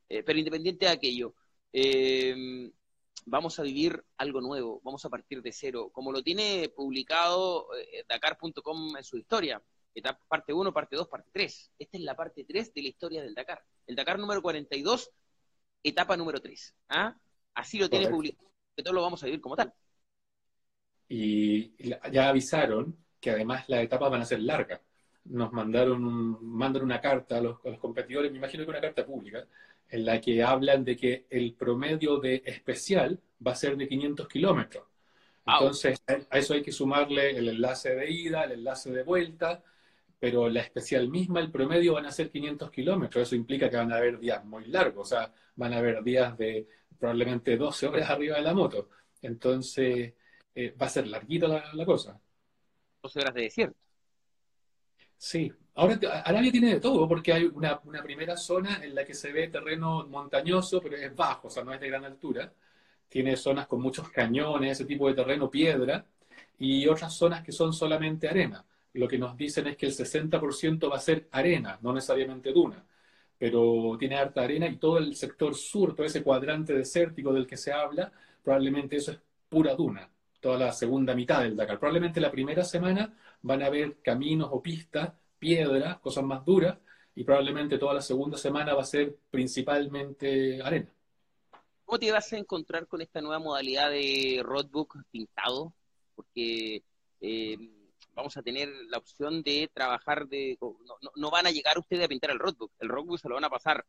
[0.07, 1.35] pero independiente de aquello,
[1.73, 2.71] eh,
[3.27, 8.05] vamos a vivir algo nuevo, vamos a partir de cero, como lo tiene publicado eh,
[8.09, 9.63] Dakar.com en su historia.
[9.97, 11.73] Etapa, parte 1, parte 2, parte 3.
[11.79, 13.63] Esta es la parte 3 de la historia del Dakar.
[13.87, 15.11] El Dakar número 42,
[15.83, 16.75] etapa número 3.
[16.91, 17.17] ¿ah?
[17.55, 19.73] Así lo tiene publicado, que todos lo vamos a vivir como tal.
[21.09, 21.73] Y
[22.13, 24.83] ya avisaron que además las etapas van a ser largas.
[25.25, 29.07] Nos mandaron, mandan una carta a los, a los competidores, me imagino que una carta
[29.07, 29.47] pública,
[29.89, 34.29] en la que hablan de que el promedio de especial va a ser de 500
[34.29, 34.85] kilómetros.
[35.47, 39.63] Entonces, a eso hay que sumarle el enlace de ida, el enlace de vuelta,
[40.19, 43.23] pero la especial misma, el promedio van a ser 500 kilómetros.
[43.23, 46.37] Eso implica que van a haber días muy largos, o sea, van a haber días
[46.39, 46.67] de
[46.99, 48.89] probablemente 12 horas arriba de la moto.
[49.23, 50.15] Entonces,
[50.55, 52.21] eh, va a ser larguita la, la cosa.
[53.03, 53.87] 12 horas de desierto.
[55.19, 59.33] Sí, ahora Arabia tiene de todo, porque hay una, primera zona en la que se
[59.33, 62.53] ve terreno montañoso, pero es bajo, o sea, no es de gran altura.
[63.09, 66.05] Tiene zonas con muchos cañones, ese tipo de terreno, piedra,
[66.59, 68.65] y otras zonas que son solamente arena.
[68.97, 72.85] Lo que nos dicen es que el 60% va a ser arena, no necesariamente duna.
[73.39, 77.59] pero tiene harta arena y todo el sector sur, todo ese cuadrante desértico del que
[77.59, 78.11] se habla,
[78.43, 80.09] probablemente eso es pura duna,
[80.41, 81.79] toda la segunda mitad del Dakar.
[81.79, 86.79] Probablemente la primera semana van a haber caminos o pistas, piedras, cosas más duras,
[87.15, 90.91] y probablemente toda la segunda semana va a ser principalmente arena.
[91.85, 95.75] ¿Cómo te vas a encontrar con esta nueva modalidad de roadbook pintado?
[96.15, 96.83] Porque
[97.21, 97.57] eh,
[98.17, 100.59] vamos a tener la opción de trabajar de...
[101.17, 102.73] No, van a llegar ustedes a pintar el roadbook.
[102.81, 103.85] El roadbook se lo van a pasar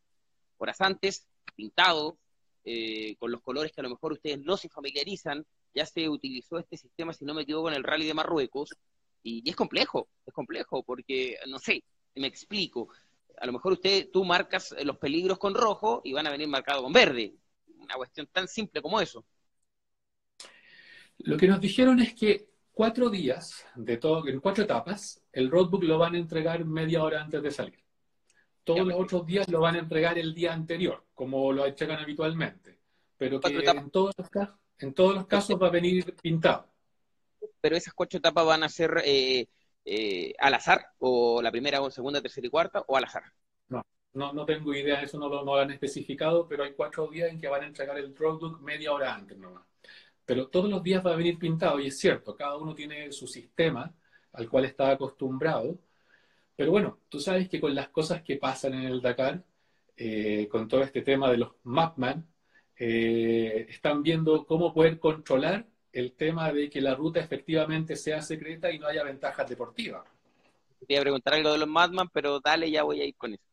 [0.57, 2.19] horas antes, pintado,
[2.65, 5.45] eh, con los colores que a lo mejor ustedes no se familiarizan.
[5.73, 8.75] Ya se utilizó este sistema, si no me equivoco, en el rally de Marruecos.
[9.23, 11.83] Y, y es complejo, es complejo, porque, no sé,
[12.15, 12.89] me explico.
[13.39, 16.83] A lo mejor usted, tú marcas los peligros con rojo y van a venir marcados
[16.83, 17.33] con verde.
[17.77, 19.25] Una cuestión tan simple como eso.
[21.19, 25.81] Lo que nos dijeron es que cuatro días, de todo, en cuatro etapas, el roadbook
[25.81, 27.83] lo van a entregar media hora antes de salir.
[28.63, 32.77] Todos los otros días lo van a entregar el día anterior, como lo entregan habitualmente.
[33.17, 36.67] Pero que en todos, los casos, en todos los casos va a venir pintado.
[37.59, 39.47] Pero esas cuatro etapas van a ser eh,
[39.83, 43.23] eh, al azar, o la primera, o segunda, tercera y cuarta, o al azar.
[43.69, 47.07] No, no, no tengo idea, eso no lo, no lo han especificado, pero hay cuatro
[47.07, 49.65] días en que van a entregar el roadbook media hora antes nomás
[50.27, 53.25] pero todos los días va a venir pintado y es cierto, cada uno tiene su
[53.27, 53.95] sistema
[54.33, 55.79] al cual está acostumbrado,
[56.53, 59.41] pero bueno, tú sabes que con las cosas que pasan en el Dakar,
[59.95, 62.27] eh, con todo este tema de los Mapman,
[62.75, 68.69] eh, están viendo cómo poder controlar el tema de que la ruta efectivamente sea secreta
[68.69, 70.03] y no haya ventajas deportivas.
[70.85, 73.33] Te iba a preguntar algo de los Mapman, pero dale, ya voy a ir con
[73.33, 73.43] eso.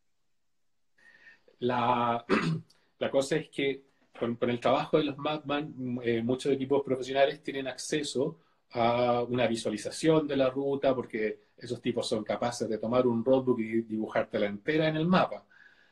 [1.59, 2.25] La,
[2.99, 7.67] la cosa es que con, el trabajo de los Mapman, eh, muchos equipos profesionales tienen
[7.67, 8.39] acceso
[8.71, 13.59] a una visualización de la ruta, porque esos tipos son capaces de tomar un roadbook
[13.59, 15.45] y dibujártela entera en el mapa.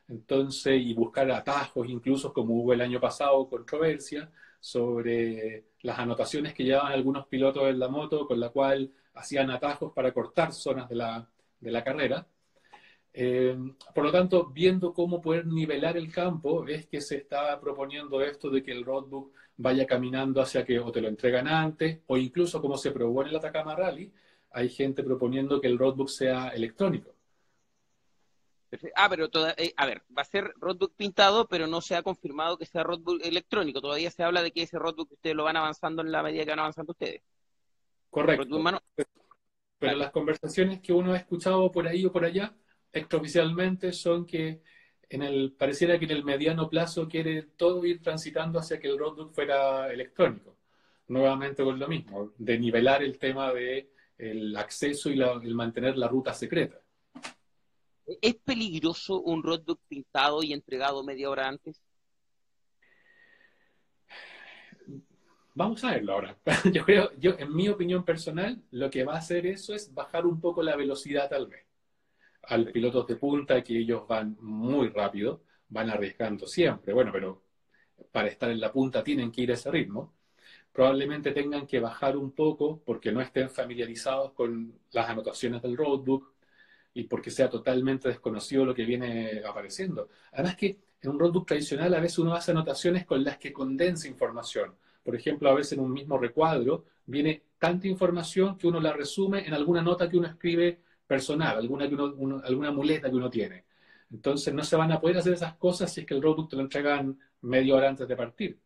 [0.08, 6.64] Entonces, y buscar atajos, incluso como hubo el año pasado controversia sobre las anotaciones que
[6.64, 10.96] llevaban algunos pilotos en la moto, con la cual hacían atajos para cortar zonas de
[10.96, 11.28] la,
[11.60, 12.28] de la carrera.
[13.16, 13.56] Eh,
[13.94, 18.50] por lo tanto, viendo cómo poder nivelar el campo, es que se está proponiendo esto
[18.50, 22.60] de que el roadbook vaya caminando hacia que o te lo entregan antes, o incluso
[22.60, 24.12] como se probó en el Atacama Rally,
[24.52, 27.14] hay gente proponiendo que el roadbook sea electrónico.
[28.96, 32.58] Ah, pero eh, a ver, va a ser roadbook pintado, pero no se ha confirmado
[32.58, 33.80] que sea roadbook electrónico.
[33.80, 36.50] Todavía se habla de que ese roadbook ustedes lo van avanzando en la medida que
[36.50, 37.22] van avanzando ustedes.
[38.10, 38.60] Correcto.
[39.78, 42.56] Pero las conversaciones que uno ha escuchado por ahí o por allá
[42.94, 44.62] extraoficialmente son que
[45.10, 48.98] en el, pareciera que en el mediano plazo quiere todo ir transitando hacia que el
[48.98, 50.56] roadbook fuera electrónico.
[51.08, 56.08] Nuevamente con lo mismo, de nivelar el tema de el acceso y el mantener la
[56.08, 56.80] ruta secreta.
[58.22, 61.82] ¿Es peligroso un roadbook pintado y entregado media hora antes?
[65.56, 66.38] Vamos a verlo ahora.
[66.74, 70.26] Yo creo, yo, en mi opinión personal, lo que va a hacer eso es bajar
[70.26, 71.64] un poco la velocidad tal vez
[72.44, 76.94] al pilotos de punta que ellos van muy rápido, van arriesgando siempre.
[76.94, 77.44] Bueno, pero
[78.12, 80.14] para estar en la punta tienen que ir a ese ritmo.
[80.72, 86.34] Probablemente tengan que bajar un poco porque no estén familiarizados con las anotaciones del roadbook
[86.94, 90.10] y porque sea totalmente desconocido lo que viene apareciendo.
[90.32, 94.08] Además que en un roadbook tradicional a veces uno hace anotaciones con las que condensa
[94.08, 94.76] información.
[95.04, 99.46] Por ejemplo, a veces en un mismo recuadro viene tanta información que uno la resume
[99.46, 103.66] en alguna nota que uno escribe personal, alguna, alguna muleta que uno tiene.
[104.12, 106.56] Entonces no se van a poder hacer esas cosas si es que el roadbook te
[106.56, 108.60] lo entregan media hora antes de partir.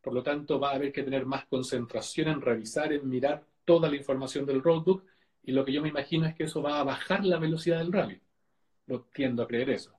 [0.00, 3.88] Por lo tanto, va a haber que tener más concentración en revisar, en mirar toda
[3.88, 5.04] la información del roadbook
[5.42, 7.92] y lo que yo me imagino es que eso va a bajar la velocidad del
[7.92, 8.20] rally.
[8.86, 9.92] No tiendo a creer eso.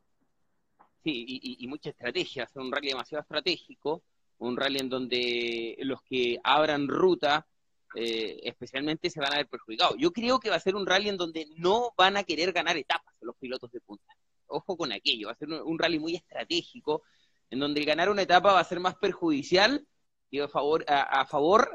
[1.04, 4.04] Sí, y, y mucha estrategia, un rally demasiado estratégico,
[4.38, 7.48] un rally en donde los que abran ruta
[7.94, 9.96] eh, especialmente se van a ver perjudicados.
[9.98, 12.78] Yo creo que va a ser un rally en donde no van a querer ganar
[12.78, 14.16] etapas los pilotos de punta.
[14.48, 17.04] Ojo con aquello, va a ser un, rally muy estratégico,
[17.50, 19.86] en donde ganar una etapa va a ser más perjudicial
[20.30, 20.86] y a favor,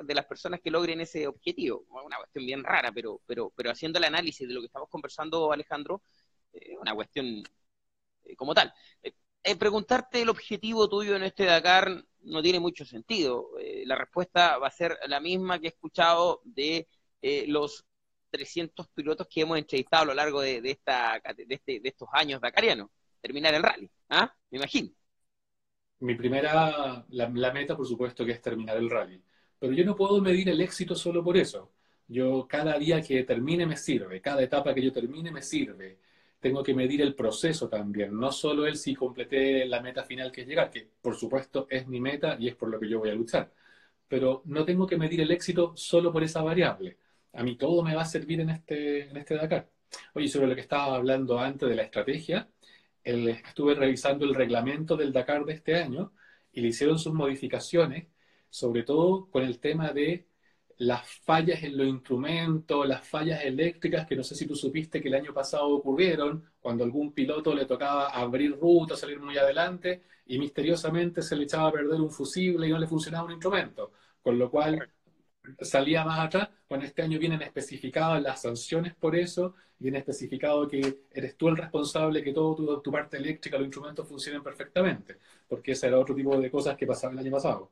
[0.06, 1.84] de las personas que logren ese objetivo.
[1.90, 5.52] Una cuestión bien rara, pero, pero, pero haciendo el análisis de lo que estamos conversando,
[5.52, 6.00] Alejandro,
[6.54, 7.42] eh, una cuestión
[8.24, 8.72] eh, como tal.
[9.58, 13.50] preguntarte el objetivo tuyo en este Dakar no tiene mucho sentido.
[13.58, 16.88] Eh, la respuesta va a ser la misma que he escuchado de
[17.22, 17.84] eh, los
[18.30, 22.90] 300 pilotos que hemos entrevistado a lo largo de, esta, este, de, estos años dakarianos.
[23.20, 24.32] Terminar el rally, ¿ah?
[24.50, 24.90] Me imagino.
[26.00, 29.22] Mi primera, la, meta, por supuesto, que es terminar el rally.
[29.58, 31.72] Pero yo no puedo medir el éxito solo por eso.
[32.06, 35.98] Yo cada día que termine me sirve, cada etapa que yo termine me sirve.
[36.40, 40.42] Tengo que medir el proceso también, no solo el si completé la meta final que
[40.42, 43.10] es llegar, que por supuesto es mi meta y es por lo que yo voy
[43.10, 43.52] a luchar,
[44.08, 46.98] pero no tengo que medir el éxito solo por esa variable.
[47.32, 49.70] A mí todo me va a servir en este, en este Dakar.
[50.14, 52.48] Oye, sobre lo que estaba hablando antes de la estrategia,
[53.04, 56.12] estuve revisando el reglamento del Dakar de este año
[56.52, 58.08] y le hicieron sus modificaciones,
[58.50, 60.26] sobre todo con el tema de
[60.78, 65.08] las fallas en los instrumentos, las fallas eléctricas, que no sé si tú supiste que
[65.08, 70.38] el año pasado ocurrieron, cuando algún piloto le tocaba abrir ruta, salir muy adelante, y
[70.38, 74.38] misteriosamente se le echaba a perder un fusible y no le funcionaba un instrumento, con
[74.38, 74.88] lo cual
[75.60, 76.48] salía más atrás.
[76.68, 81.56] Bueno, este año vienen especificadas las sanciones por eso, viene especificado que eres tú el
[81.56, 86.14] responsable que todo tu, tu parte eléctrica, los instrumentos funcionen perfectamente, porque ese era otro
[86.14, 87.70] tipo de cosas que pasaban el año pasado.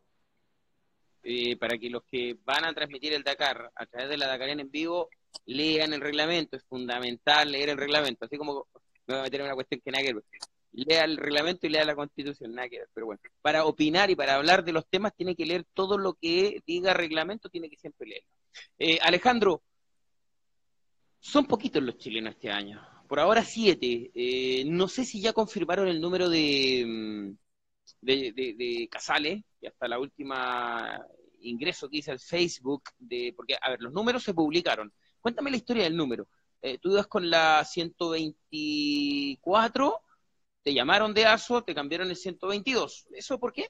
[1.27, 4.51] Eh, para que los que van a transmitir el Dakar a través de la Dakar
[4.51, 5.09] en vivo
[5.47, 6.57] lean el reglamento.
[6.57, 8.27] Es fundamental leer el reglamento.
[8.27, 8.67] Así como
[9.07, 10.25] me voy a meter en una cuestión que nada que ver.
[10.73, 12.89] Lea el reglamento y lea la constitución, nada que ver.
[12.93, 16.15] Pero bueno, para opinar y para hablar de los temas tiene que leer todo lo
[16.15, 18.29] que diga reglamento, tiene que siempre leerlo.
[18.79, 19.63] Eh, Alejandro,
[21.21, 22.87] son poquitos los chilenos este año.
[23.09, 24.11] Por ahora siete.
[24.15, 27.35] Eh, no sé si ya confirmaron el número de,
[28.01, 31.05] mm, de, de, Casales, y hasta la última
[31.41, 34.93] ingreso que hice al Facebook, de, porque, a ver, los números se publicaron.
[35.21, 36.29] Cuéntame la historia del número.
[36.63, 40.01] Eh, tú ibas con la 124,
[40.63, 43.09] te llamaron de ASO, te cambiaron el 122.
[43.13, 43.69] ¿Eso por qué?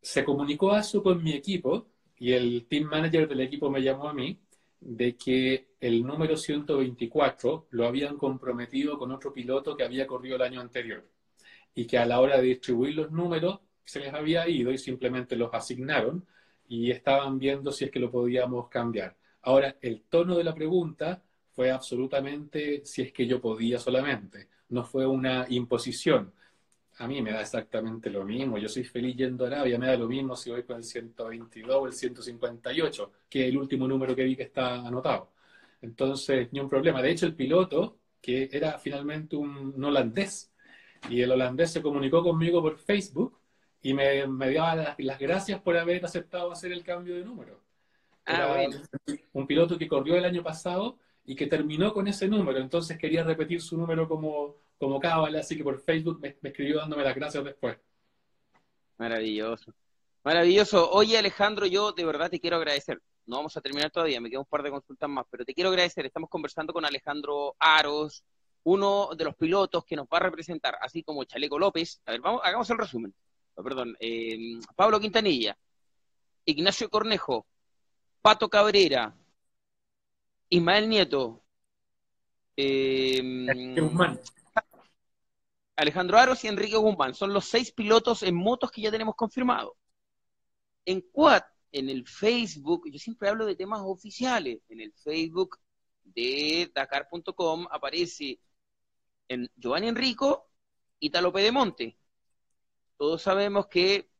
[0.00, 4.14] Se comunicó ASO con mi equipo y el team manager del equipo me llamó a
[4.14, 4.38] mí
[4.78, 10.42] de que el número 124 lo habían comprometido con otro piloto que había corrido el
[10.42, 11.06] año anterior
[11.74, 15.36] y que a la hora de distribuir los números se les había ido y simplemente
[15.36, 16.26] los asignaron
[16.68, 19.16] y estaban viendo si es que lo podíamos cambiar.
[19.42, 24.84] Ahora, el tono de la pregunta fue absolutamente si es que yo podía solamente, no
[24.84, 26.32] fue una imposición.
[26.98, 29.96] A mí me da exactamente lo mismo, yo soy feliz yendo a Arabia, me da
[29.96, 34.14] lo mismo si voy con el 122 o el 158, que es el último número
[34.14, 35.32] que vi que está anotado.
[35.82, 37.02] Entonces, ni un problema.
[37.02, 40.49] De hecho, el piloto, que era finalmente un holandés,
[41.08, 43.38] y el holandés se comunicó conmigo por Facebook
[43.82, 44.62] y me, me dio
[44.98, 47.60] las, gracias por haber aceptado hacer el cambio de número.
[48.26, 48.66] Ah,
[49.32, 53.24] un piloto que corrió el año pasado y que terminó con ese número, entonces quería
[53.24, 57.44] repetir su número como, como cábala, así que por Facebook me, escribió dándome las gracias
[57.44, 57.78] después.
[58.98, 59.72] Maravilloso.
[60.22, 60.90] Maravilloso.
[60.90, 63.00] Oye, Alejandro, yo de verdad te quiero agradecer.
[63.26, 65.70] No vamos a terminar todavía, me quedan un par de consultas más, pero te quiero
[65.70, 66.04] agradecer.
[66.04, 68.24] Estamos conversando con Alejandro Aros,
[68.64, 72.20] uno de los pilotos que nos va a representar, así como Chaleco López, a ver,
[72.20, 73.14] vamos, hagamos el resumen,
[73.54, 75.56] oh, perdón, eh, Pablo Quintanilla,
[76.44, 77.46] Ignacio Cornejo,
[78.20, 79.14] Pato Cabrera,
[80.48, 81.42] Ismael Nieto,
[82.56, 83.22] eh,
[85.76, 89.72] Alejandro Aros y Enrique Guzmán, son los seis pilotos en motos que ya tenemos confirmados.
[90.84, 91.42] En Quad,
[91.72, 95.58] en el Facebook, yo siempre hablo de temas oficiales, en el Facebook
[96.04, 98.38] de Dakar.com aparece
[99.30, 100.50] en Giovanni Enrico,
[100.98, 101.96] Italo Pedemonte.
[102.98, 104.10] Todos sabemos que...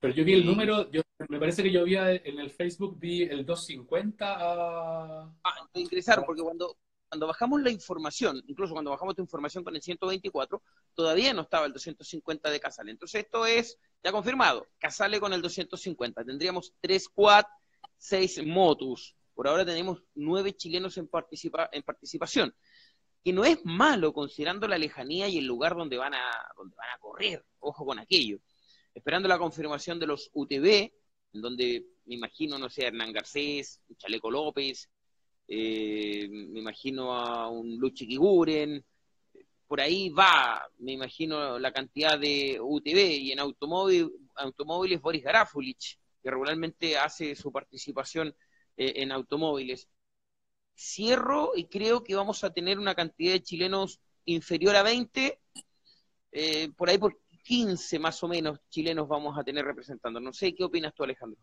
[0.00, 3.22] Pero yo vi el número, yo, me parece que yo vi en el Facebook, vi
[3.22, 5.34] el 250 a...
[5.42, 6.76] Ah, ingresaron, porque cuando,
[7.08, 10.62] cuando bajamos la información, incluso cuando bajamos tu información con el 124,
[10.94, 12.90] todavía no estaba el 250 de Casale.
[12.92, 16.22] Entonces esto es ya confirmado, Casale con el 250.
[16.22, 17.46] Tendríamos 3 quad,
[17.96, 19.16] 6 motus.
[19.34, 22.54] Por ahora tenemos 9 chilenos en, participa en participación
[23.28, 26.88] que no es malo considerando la lejanía y el lugar donde van a, donde van
[26.88, 28.38] a correr, ojo con aquello.
[28.94, 30.90] Esperando la confirmación de los UTV,
[31.34, 34.88] en donde me imagino, no sé, Hernán Garcés, Chaleco López,
[35.46, 38.82] eh, me imagino a un Luchi Kiguren,
[39.66, 45.98] por ahí va, me imagino, la cantidad de UTV y en automóvil, automóviles Boris Garafulich,
[46.22, 48.34] que regularmente hace su participación
[48.78, 49.86] eh, en automóviles
[50.78, 55.40] cierro y creo que vamos a tener una cantidad de chilenos inferior a 20,
[56.32, 60.20] eh, por ahí por 15 más o menos chilenos vamos a tener representando.
[60.20, 61.40] No sé, ¿qué opinas tú, Alejandro?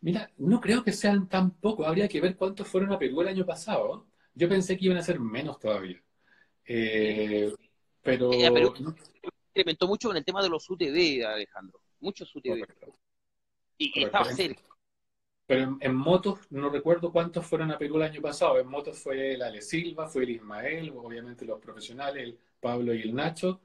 [0.00, 3.28] Mira, no creo que sean tan pocos, habría que ver cuántos fueron a Perú el
[3.28, 4.06] año pasado.
[4.34, 6.02] Yo pensé que iban a ser menos todavía.
[6.64, 7.52] Eh,
[8.02, 8.30] pero...
[8.30, 8.94] Perú
[9.54, 11.80] incrementó mucho con el tema de los UTV, Alejandro.
[12.00, 12.66] Muchos UTV.
[13.78, 14.62] Y, estaba cerca.
[15.46, 18.58] Pero en, motos no recuerdo cuántos fueron a Perú el año pasado.
[18.58, 23.02] En motos fue el Ale Silva, fue el Ismael, obviamente los profesionales, el Pablo y
[23.02, 23.60] el Nacho.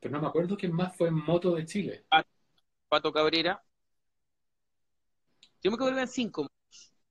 [0.00, 2.04] Pero no me acuerdo quién más fue en moto de Chile.
[2.88, 3.62] Pato Cabrera.
[5.62, 6.46] Yo me acuerdo que eran cinco.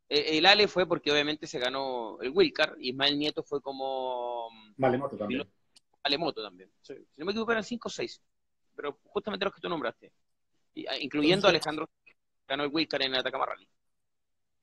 [0.07, 4.49] el Ale fue porque obviamente se ganó el Wilcar, y Ismael Nieto fue como...
[4.77, 5.47] Malemoto también.
[6.03, 6.71] Malemoto también.
[6.81, 8.21] Si no me equivoco eran 5 o 6,
[8.75, 10.13] pero justamente los que tú nombraste,
[10.89, 11.89] ah, incluyendo Alejandro,
[12.47, 13.67] ganó el Wilcar en el Atacama Rally.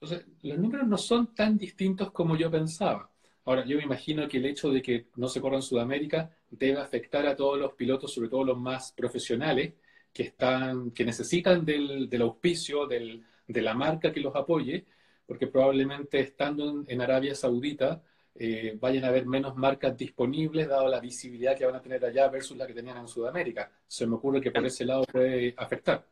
[0.05, 3.11] Entonces, los números no son tan distintos como yo pensaba.
[3.47, 6.79] Ahora, yo me imagino que el hecho de que no se corra en Sudamérica debe
[6.79, 9.73] afectar a todos los pilotos, sobre todo los más profesionales,
[10.12, 14.85] que, están, que necesitan del, auspicio, del, de la marca que los apoye,
[15.27, 18.03] porque probablemente estando en, Arabia Saudita
[18.35, 22.29] eh, vayan a haber menos marcas disponibles, dado la visibilidad que van a tener allá
[22.29, 23.73] versus la que tenían en Sudamérica.
[23.87, 26.07] Se me ocurre que por ese lado puede afectar.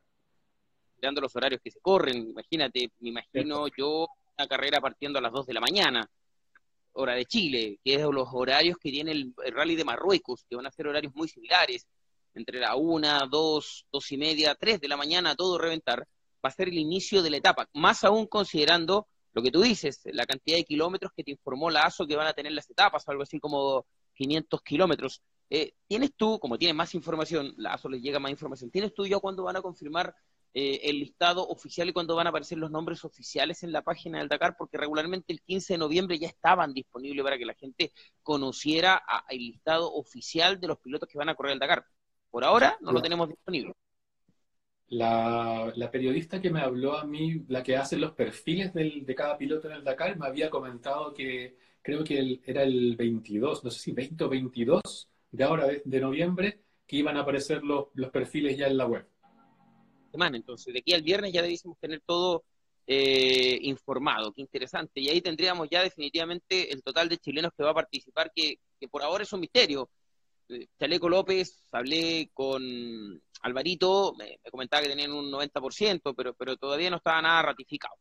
[1.02, 4.06] Dando los horarios que se corren, imagínate, me imagino yo
[4.38, 6.08] una carrera partiendo a las 2 de la mañana
[6.94, 10.66] hora de Chile, que es los horarios que tiene el, rally de Marruecos, que van
[10.66, 11.86] a ser horarios muy similares,
[12.34, 16.06] entre la una, dos, dos y media, tres de la mañana, todo reventar,
[16.44, 20.00] va a ser el inicio de la etapa, más aún considerando lo que tú dices,
[20.04, 23.08] la cantidad de kilómetros que te informó la ASO que van a tener las etapas,
[23.08, 25.22] algo así como 500 kilómetros.
[25.48, 29.06] Eh, ¿Tienes tú, como tienes más información, la ASO les llega más información, ¿tienes tú
[29.06, 30.14] ya cuándo van a confirmar
[30.54, 34.18] eh, el listado oficial y cuándo van a aparecer los nombres oficiales en la página
[34.18, 37.92] del Dakar, porque regularmente el 15 de noviembre ya estaban disponibles para que la gente
[38.22, 41.86] conociera el listado oficial de los pilotos que van a correr el Dakar.
[42.30, 43.72] Por ahora no lo tenemos disponible.
[44.88, 49.68] La, periodista que me habló a mí, la que hace los perfiles de cada piloto
[49.68, 53.92] en el Dakar, me había comentado que creo que era el 22, no sé si
[53.92, 58.76] 20 o 22 de ahora de, noviembre, que iban a aparecer los perfiles ya en
[58.76, 59.11] la web
[60.12, 60.36] semana.
[60.36, 62.44] Entonces, de aquí al viernes ya debiésemos tener todo
[62.86, 64.32] eh, informado.
[64.32, 65.00] Qué interesante.
[65.00, 68.58] Y ahí tendríamos ya definitivamente el total de chilenos que va a participar, que,
[68.90, 69.90] por ahora es un misterio.
[70.48, 72.62] Eh, Chaleco López, hablé con
[73.42, 77.94] Alvarito, me, comentaba que tenían un 90%, pero, pero todavía no estaba nada ratificado.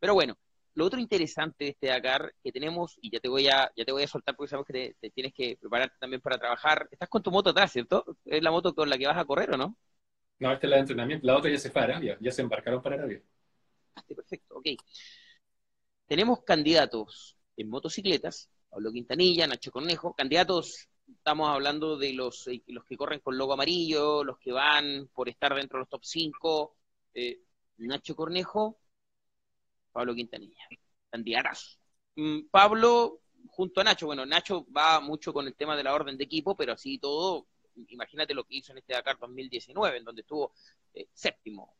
[0.00, 0.36] Pero bueno,
[0.78, 3.90] lo otro interesante de este Dakar que tenemos, y ya te voy a, ya te
[3.90, 6.88] voy a soltar porque sabemos que te, tienes que prepararte también para trabajar.
[6.92, 8.04] Estás con tu moto atrás, ¿cierto?
[8.24, 9.76] ¿Es la moto con la que vas a correr o no?
[10.38, 11.26] No, esta es la de entrenamiento.
[11.26, 13.22] La otra ya se fue a Arabia, ya se embarcaron para Arabia.
[13.94, 14.66] Ah, perfecto, ok.
[16.06, 22.84] Tenemos candidatos en motocicletas, Pablo Quintanilla, Nacho Cornejo, candidatos, estamos hablando de los, eh, los
[22.84, 26.76] que corren con logo amarillo, los que van por estar dentro de los top 5,
[27.14, 27.40] eh,
[27.78, 28.78] Nacho Cornejo,
[29.92, 30.62] Pablo Quintanilla,
[31.10, 31.78] candidatos.
[32.16, 36.16] Mm, Pablo junto a Nacho, bueno, Nacho va mucho con el tema de la orden
[36.16, 37.46] de equipo, pero así todo
[37.88, 40.52] imagínate lo que hizo en este Dakar 2019, en donde estuvo
[40.94, 41.74] eh, séptimo.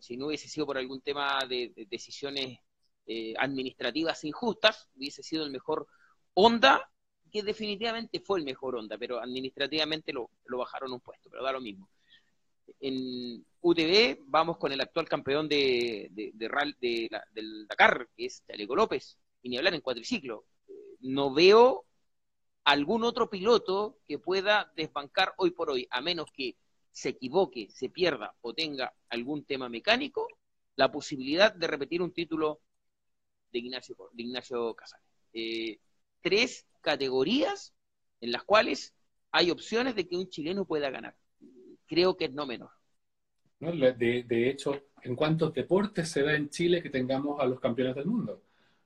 [0.00, 2.58] Si no hubiese sido por algún tema de, decisiones
[3.06, 5.86] eh, administrativas injustas, hubiese sido el mejor
[6.34, 6.90] Honda,
[7.30, 11.60] que definitivamente fue el mejor Honda, pero administrativamente lo, bajaron un puesto, pero da lo
[11.60, 11.88] mismo.
[12.80, 19.48] En UTV vamos con el actual campeón de, del Dakar, que es Chaleco López, y
[19.48, 20.44] ni hablar en cuatriciclo.
[20.68, 21.85] Eh, no veo
[22.66, 26.56] algún otro piloto que pueda desbancar hoy por hoy, a menos que
[26.90, 30.26] se equivoque, se pierda o tenga algún tema mecánico,
[30.74, 32.60] la posibilidad de repetir un título
[33.52, 35.06] de Ignacio, de Casales.
[35.32, 35.78] Eh,
[36.20, 37.72] tres categorías
[38.20, 38.94] en las cuales
[39.30, 41.16] hay opciones de que un chileno pueda ganar.
[41.86, 42.70] Creo que es no menor.
[43.60, 48.06] De, hecho, ¿en cuántos deportes se da en Chile que tengamos a los campeones del
[48.06, 48.42] mundo?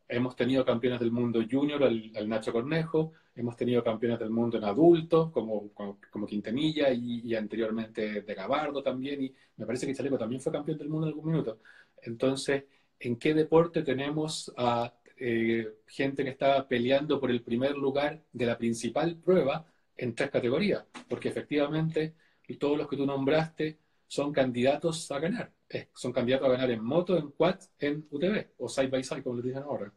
[0.07, 4.65] Hemos tenido campeones del mundo junior, al, Nacho Cornejo, hemos tenido campeones del mundo en
[4.65, 10.41] adultos, como, como, Quintanilla y, anteriormente de Gabardo también, y me parece que Chaleco también
[10.41, 11.61] fue campeón del mundo en algún minuto.
[12.03, 12.65] Entonces,
[12.99, 18.47] ¿en qué deporte tenemos a eh, gente que está peleando por el primer lugar de
[18.47, 20.85] la principal prueba en tres categorías?
[21.09, 22.15] Porque efectivamente,
[22.59, 25.53] todos los que tú nombraste son candidatos a ganar
[25.95, 29.37] son candidatos a ganar en moto, en quad, en UTV, o side by side, como
[29.37, 29.93] le dicen ahora.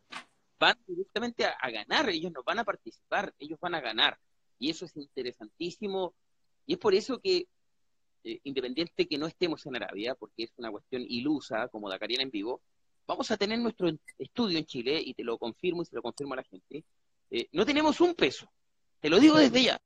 [0.63, 4.17] Van directamente a, ganar, ellos no van a participar, ellos van a ganar.
[4.57, 6.13] Y eso es interesantísimo.
[6.65, 7.49] Y es por eso que,
[8.23, 12.31] eh, independiente que no estemos en Arabia, porque es una cuestión ilusa, como Dakariana en
[12.31, 12.61] vivo,
[13.05, 16.33] vamos a tener nuestro estudio en Chile, y te lo confirmo y se lo confirmo
[16.33, 16.85] a la gente.
[17.29, 18.49] Eh, no tenemos un peso,
[19.01, 19.81] te lo digo desde ya.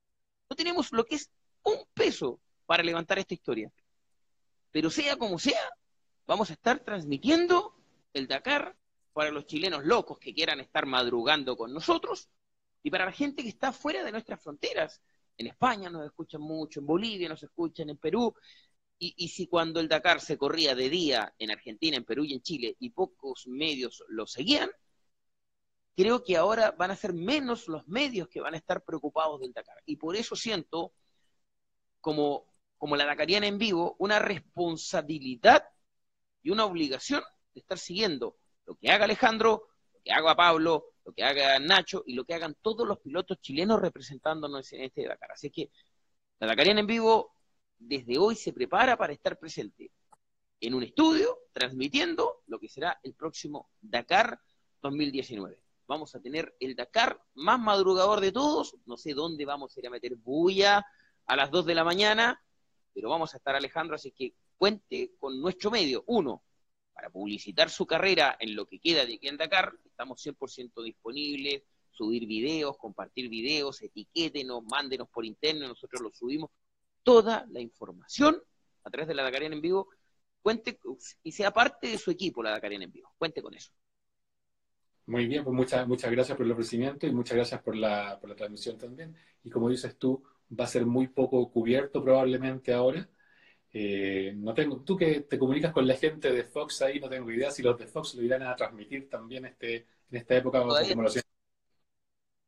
[0.47, 1.31] No tenemos lo que es
[1.63, 3.71] un peso para levantar esta historia.
[4.71, 5.71] Pero sea como sea,
[6.27, 7.73] vamos a estar transmitiendo
[8.13, 8.77] el Dakar
[9.17, 12.29] para los chilenos locos que quieran estar madrugando con nosotros
[12.83, 15.01] y para la gente que está fuera de nuestras fronteras.
[15.35, 18.35] En España nos escuchan mucho, en Bolivia nos escuchan, en Perú.
[18.99, 22.43] Y, si cuando el Dakar se corría de día en Argentina, en Perú y en
[22.43, 24.69] Chile y pocos medios lo seguían,
[25.95, 29.51] creo que ahora van a ser menos los medios que van a estar preocupados del
[29.51, 29.81] Dakar.
[29.87, 30.93] Y por eso siento
[32.01, 32.45] como
[32.77, 35.67] como la Dakariana en vivo, una responsabilidad
[36.43, 37.23] y una obligación
[37.55, 38.37] de estar siguiendo
[38.67, 42.33] lo que haga Alejandro, lo que haga Pablo, lo que haga Nacho y lo que
[42.33, 45.31] hagan todos los pilotos chilenos representándonos en este Dakar.
[45.31, 45.71] Así que
[46.39, 47.33] la Dakariana en vivo
[47.79, 49.91] desde hoy se prepara para estar presente
[50.59, 54.39] en un estudio transmitiendo lo que será el próximo Dakar
[54.81, 55.63] 2019.
[55.87, 58.75] Vamos a tener el Dakar más madrugador de todos.
[58.85, 60.85] No sé dónde vamos a ir a meter bulla
[61.25, 62.43] a las 2 de la mañana,
[62.93, 66.03] pero vamos a estar Alejandro, así que cuente con nuestro medio.
[66.07, 66.43] Uno,
[66.97, 72.25] para publicitar su carrera en lo que queda de en Dakar, estamos 100% disponibles, subir
[72.25, 76.49] videos, compartir videos, etiquétenos, mándenos por interno, nosotros los subimos.
[77.03, 78.41] Toda la información
[78.83, 79.89] a través de la Dakariana en vivo,
[80.41, 80.79] cuente
[81.21, 83.13] y sea parte de su equipo la Dakariana en vivo.
[83.15, 83.71] Cuente con eso.
[85.05, 88.27] Muy bien, pues muchas, muchas gracias por el ofrecimiento y muchas gracias por la, por
[88.27, 89.15] la transmisión también.
[89.43, 90.23] Y como dices tú,
[90.59, 93.07] va a ser muy poco cubierto probablemente ahora.
[93.73, 97.29] Eh, no tengo, tú que te comunicas con la gente de Fox ahí, no tengo
[97.31, 99.75] idea si los de Fox lo irán a transmitir también este,
[100.09, 101.09] en esta época todavía, como lo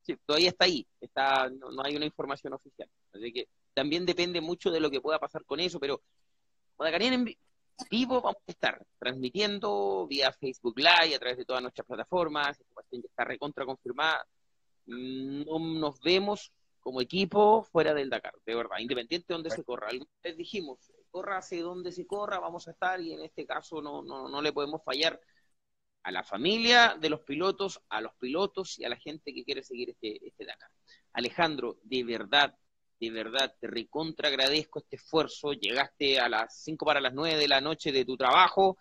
[0.02, 2.90] Sí, todavía está ahí, está, no, no, hay una información oficial.
[3.14, 6.02] Así que también depende mucho de lo que pueda pasar con eso, pero
[6.80, 7.26] en,
[7.90, 12.74] vivo vamos a estar transmitiendo vía Facebook Live a través de todas nuestras plataformas, esta
[12.74, 14.26] cuestión ya está recontra confirmada.
[14.86, 19.90] No nos vemos como equipo fuera del Dakar, de verdad, independiente de donde se corra.
[20.24, 20.80] Les dijimos,
[21.10, 24.42] corra hacia donde se corra, vamos a estar y en este caso no, no, no
[24.42, 25.20] le podemos fallar
[26.04, 29.64] a la familia de los pilotos, a los pilotos y a la gente que quiere
[29.64, 30.72] seguir este, este Dakar.
[31.14, 32.56] Alejandro, de verdad,
[33.00, 35.54] de verdad te recontra agradezco este esfuerzo.
[35.54, 38.78] Llegaste a las 5 para las 9 de la noche de tu trabajo,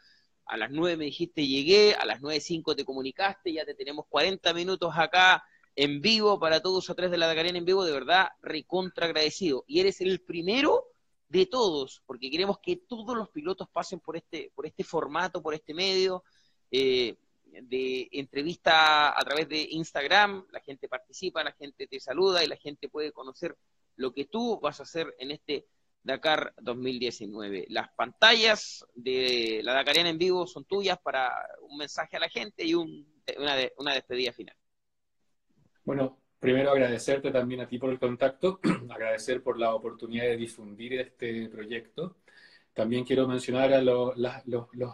[0.47, 4.55] a las 9 me dijiste llegué, a las 9.05 te comunicaste, ya te tenemos 40
[4.55, 5.45] minutos acá
[5.77, 9.65] en vivo para todos a través de la Dakariana en vivo, de verdad recontra agradecido.
[9.67, 10.88] Y eres el primero
[11.29, 15.55] de todos, porque queremos que todos los pilotos pasen por este, por este formato, por
[15.55, 16.25] este medio.
[16.71, 17.17] Eh,
[17.51, 22.57] de entrevista a través de Instagram, la gente participa, la gente te saluda y la
[22.57, 23.57] gente puede conocer
[23.97, 25.67] lo que tú vas a hacer en este
[26.03, 27.67] Dakar 2019.
[27.69, 32.65] Las pantallas de la Dakariana en vivo son tuyas para un mensaje a la gente
[32.65, 34.57] y una, despedida final.
[35.85, 38.61] Bueno, primero agradecerte también a ti por el contacto,
[38.91, 42.17] agradecer por la oportunidad de difundir este proyecto.
[42.73, 44.15] También quiero mencionar a los,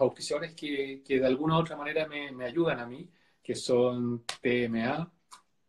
[0.01, 3.11] auspiciadores que, de alguna u otra manera me, ayudan a mí,
[3.43, 5.13] que son TMA,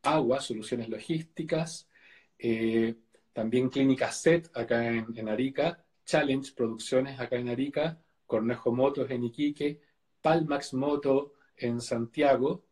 [0.04, 1.90] Agua, Soluciones Logísticas,
[2.40, 2.96] eh,
[3.34, 9.82] también Clínica SET acá en, Arica, Challenge Producciones acá en Arica, Cornejo Motos en Iquique,
[10.22, 12.64] Palmax Moto en Santiago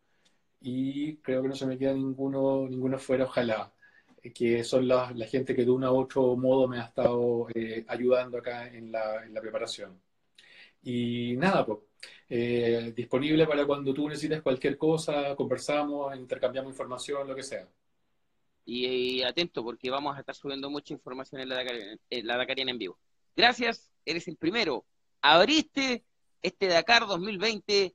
[0.64, 3.74] y creo que no se me queda ninguno, ninguno fuera, ojalá,
[4.24, 7.86] eh, que son la, gente que de un u otro modo me ha estado eh,
[7.88, 10.02] ayudando acá en la, preparación.
[10.82, 11.80] Y nada, pues,
[12.30, 17.68] eh, disponible para cuando tú necesites cualquier cosa, conversamos, intercambiamos información, lo que sea.
[18.66, 21.58] Y, atento porque vamos a estar subiendo mucha información en la,
[22.38, 22.98] Dakar, en vivo.
[23.36, 24.86] Gracias, eres el primero.
[25.22, 26.06] Abriste
[26.42, 27.94] este Dakar 2020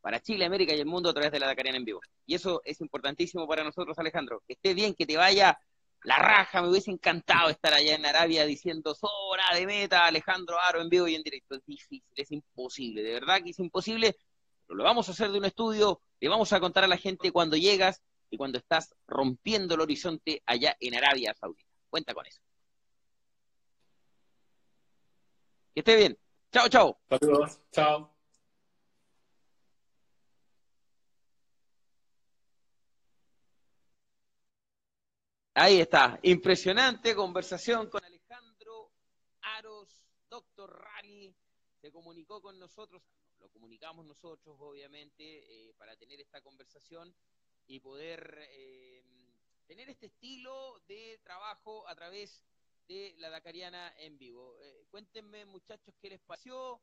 [0.00, 2.00] para Chile, América y el mundo a través de la Dakariana en vivo.
[2.26, 4.42] Y eso es importantísimo para nosotros, Alejandro.
[4.46, 5.58] Que esté bien, que te vaya
[6.04, 6.62] la raja.
[6.62, 11.08] Me hubiese encantado estar allá en Arabia diciendo sobra de meta, Alejandro Aro en vivo
[11.08, 11.56] y en directo.
[11.56, 14.16] Es difícil, es imposible, de verdad que es imposible.
[14.66, 17.32] Pero lo vamos a hacer de un estudio, le vamos a contar a la gente
[17.32, 21.68] cuando llegas y cuando estás rompiendo el horizonte allá en Arabia Saudita.
[21.88, 22.40] Cuenta con eso.
[25.74, 26.18] Que esté bien.
[26.52, 26.98] Chao, chao.
[27.08, 27.60] Saludos.
[27.72, 28.17] Chao.
[35.60, 36.20] Ahí está.
[36.22, 38.92] Impresionante conversación con Alejandro
[39.40, 41.34] Aros, doctor Rally.
[41.80, 43.02] Se comunicó con nosotros,
[43.40, 47.12] lo comunicamos nosotros, obviamente, eh, para tener esta conversación
[47.66, 49.02] y poder eh,
[49.66, 52.44] tener este estilo de trabajo a través
[52.86, 54.56] de la Dakariana en vivo.
[54.60, 56.80] Eh, cuéntenme, muchachos, qué les pareció,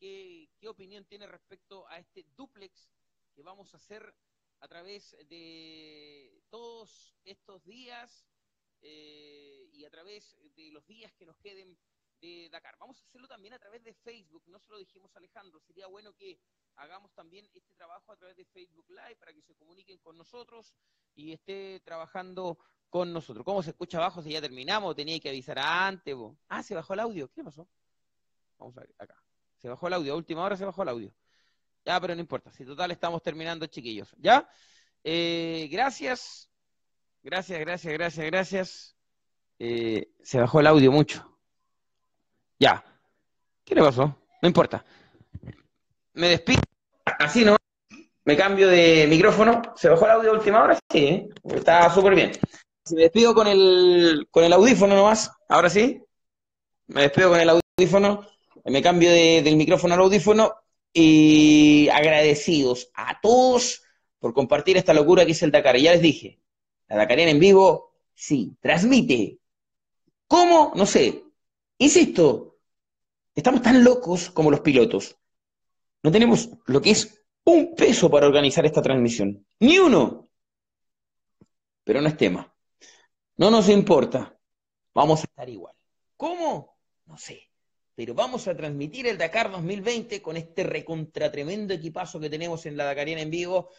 [0.00, 2.88] qué, qué, opinión tiene respecto a este duplex
[3.34, 4.14] que vamos a hacer
[4.62, 8.24] a través de todos estos días
[8.80, 11.76] eh, y a través de los días que nos queden
[12.20, 12.76] de Dakar.
[12.78, 16.14] Vamos a hacerlo también a través de Facebook, no se lo dijimos Alejandro, sería bueno
[16.14, 16.38] que
[16.76, 20.72] hagamos también este trabajo a través de Facebook Live para que se comuniquen con nosotros
[21.16, 22.56] y esté trabajando
[22.88, 23.44] con nosotros.
[23.44, 24.22] ¿Cómo se escucha abajo?
[24.22, 26.14] Si ya terminamos, tenía que avisar antes.
[26.48, 27.32] Ah, se bajó el audio.
[27.32, 27.66] ¿Qué pasó?
[28.58, 29.20] Vamos a ver acá.
[29.56, 30.12] Se bajó el audio.
[30.12, 31.14] A última hora se bajó el audio.
[31.84, 32.52] Ya, pero no importa.
[32.52, 34.14] Si total estamos terminando, chiquillos.
[34.18, 34.48] ¿Ya?
[35.02, 36.48] Eh, gracias.
[37.22, 38.96] Gracias, gracias, gracias, gracias.
[39.58, 41.38] Eh, se bajó el audio mucho.
[42.58, 42.84] Ya.
[43.64, 44.16] ¿Qué le pasó?
[44.40, 44.84] No importa
[46.14, 46.60] me despido.
[47.04, 47.56] Así no.
[48.24, 49.62] me cambio de micrófono.
[49.76, 50.78] ¿Se bajó el audio de última hora?
[50.90, 51.28] Sí, ¿eh?
[51.54, 52.32] está súper bien.
[52.90, 56.02] Me despido con el, con el audífono nomás, ahora sí.
[56.88, 58.26] Me despido con el audífono,
[58.64, 60.52] me cambio del micrófono al audífono
[60.92, 63.82] y agradecidos a todos
[64.18, 65.76] por compartir esta locura que es el Dakar.
[65.76, 66.40] ya les dije,
[66.88, 69.38] la Dakariana en vivo, sí, transmite.
[70.26, 70.72] ¿Cómo?
[70.74, 71.24] No sé.
[71.78, 72.58] Insisto,
[73.34, 75.16] estamos tan locos como los pilotos.
[76.02, 79.46] No tenemos lo que es un peso para organizar esta transmisión.
[79.60, 80.28] Ni uno.
[81.84, 82.54] Pero no es tema.
[83.36, 84.38] No nos importa.
[84.94, 85.74] Vamos a estar igual.
[86.16, 86.76] ¿Cómo?
[87.06, 87.51] No sé.
[87.94, 92.76] Pero vamos a transmitir el Dakar 2020 con este recontra tremendo equipazo que tenemos en
[92.76, 93.70] la Dakariana en vivo.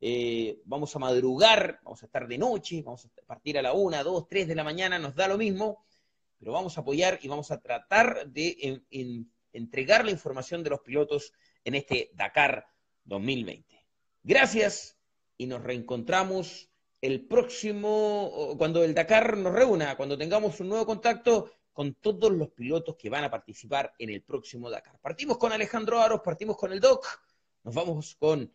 [0.00, 4.02] Eh, vamos a madrugar, vamos a estar de noche, vamos a partir a la una,
[4.02, 5.86] dos, tres de la mañana, nos da lo mismo,
[6.38, 8.82] pero vamos a apoyar y vamos a tratar de
[9.52, 11.32] entregar la información de los pilotos
[11.64, 12.66] en este Dakar
[13.04, 13.86] 2020.
[14.24, 14.98] Gracias
[15.38, 16.68] y nos reencontramos
[17.00, 22.50] el próximo, cuando el Dakar nos reúna, cuando tengamos un nuevo contacto con todos los
[22.50, 24.98] pilotos que van a participar en el próximo Dakar.
[25.00, 27.06] Partimos con Alejandro Aros, partimos con el Doc,
[27.64, 28.52] nos vamos con,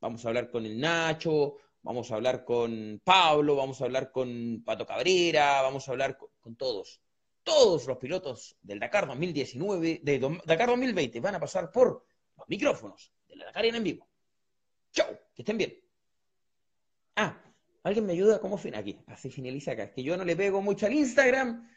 [0.00, 4.62] vamos a hablar con el Nacho, vamos a hablar con Pablo, vamos a hablar con
[4.64, 7.00] Pato Cabrera, vamos a hablar con, todos.
[7.42, 12.04] Todos los pilotos del Dakar 2019, de Dakar 2020 van a pasar por
[12.36, 14.06] los micrófonos de la Dakar en vivo.
[14.92, 15.80] Chau, que estén bien.
[17.16, 17.40] Ah,
[17.82, 18.40] ¿alguien me ayuda?
[18.40, 18.74] ¿Cómo fin?
[18.74, 19.92] Aquí, así finaliza acá.
[19.92, 21.68] Que yo no le pego mucho al Instagram,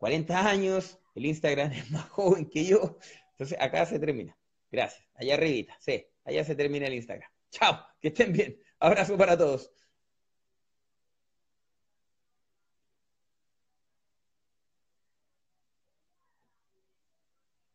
[0.00, 2.98] 40 años, el Instagram es más joven que yo,
[3.32, 4.36] entonces acá se termina.
[4.72, 7.30] Gracias, allá arribita, sí, allá se termina el Instagram.
[7.50, 8.58] Chao, que estén bien.
[8.78, 9.70] Abrazo para todos.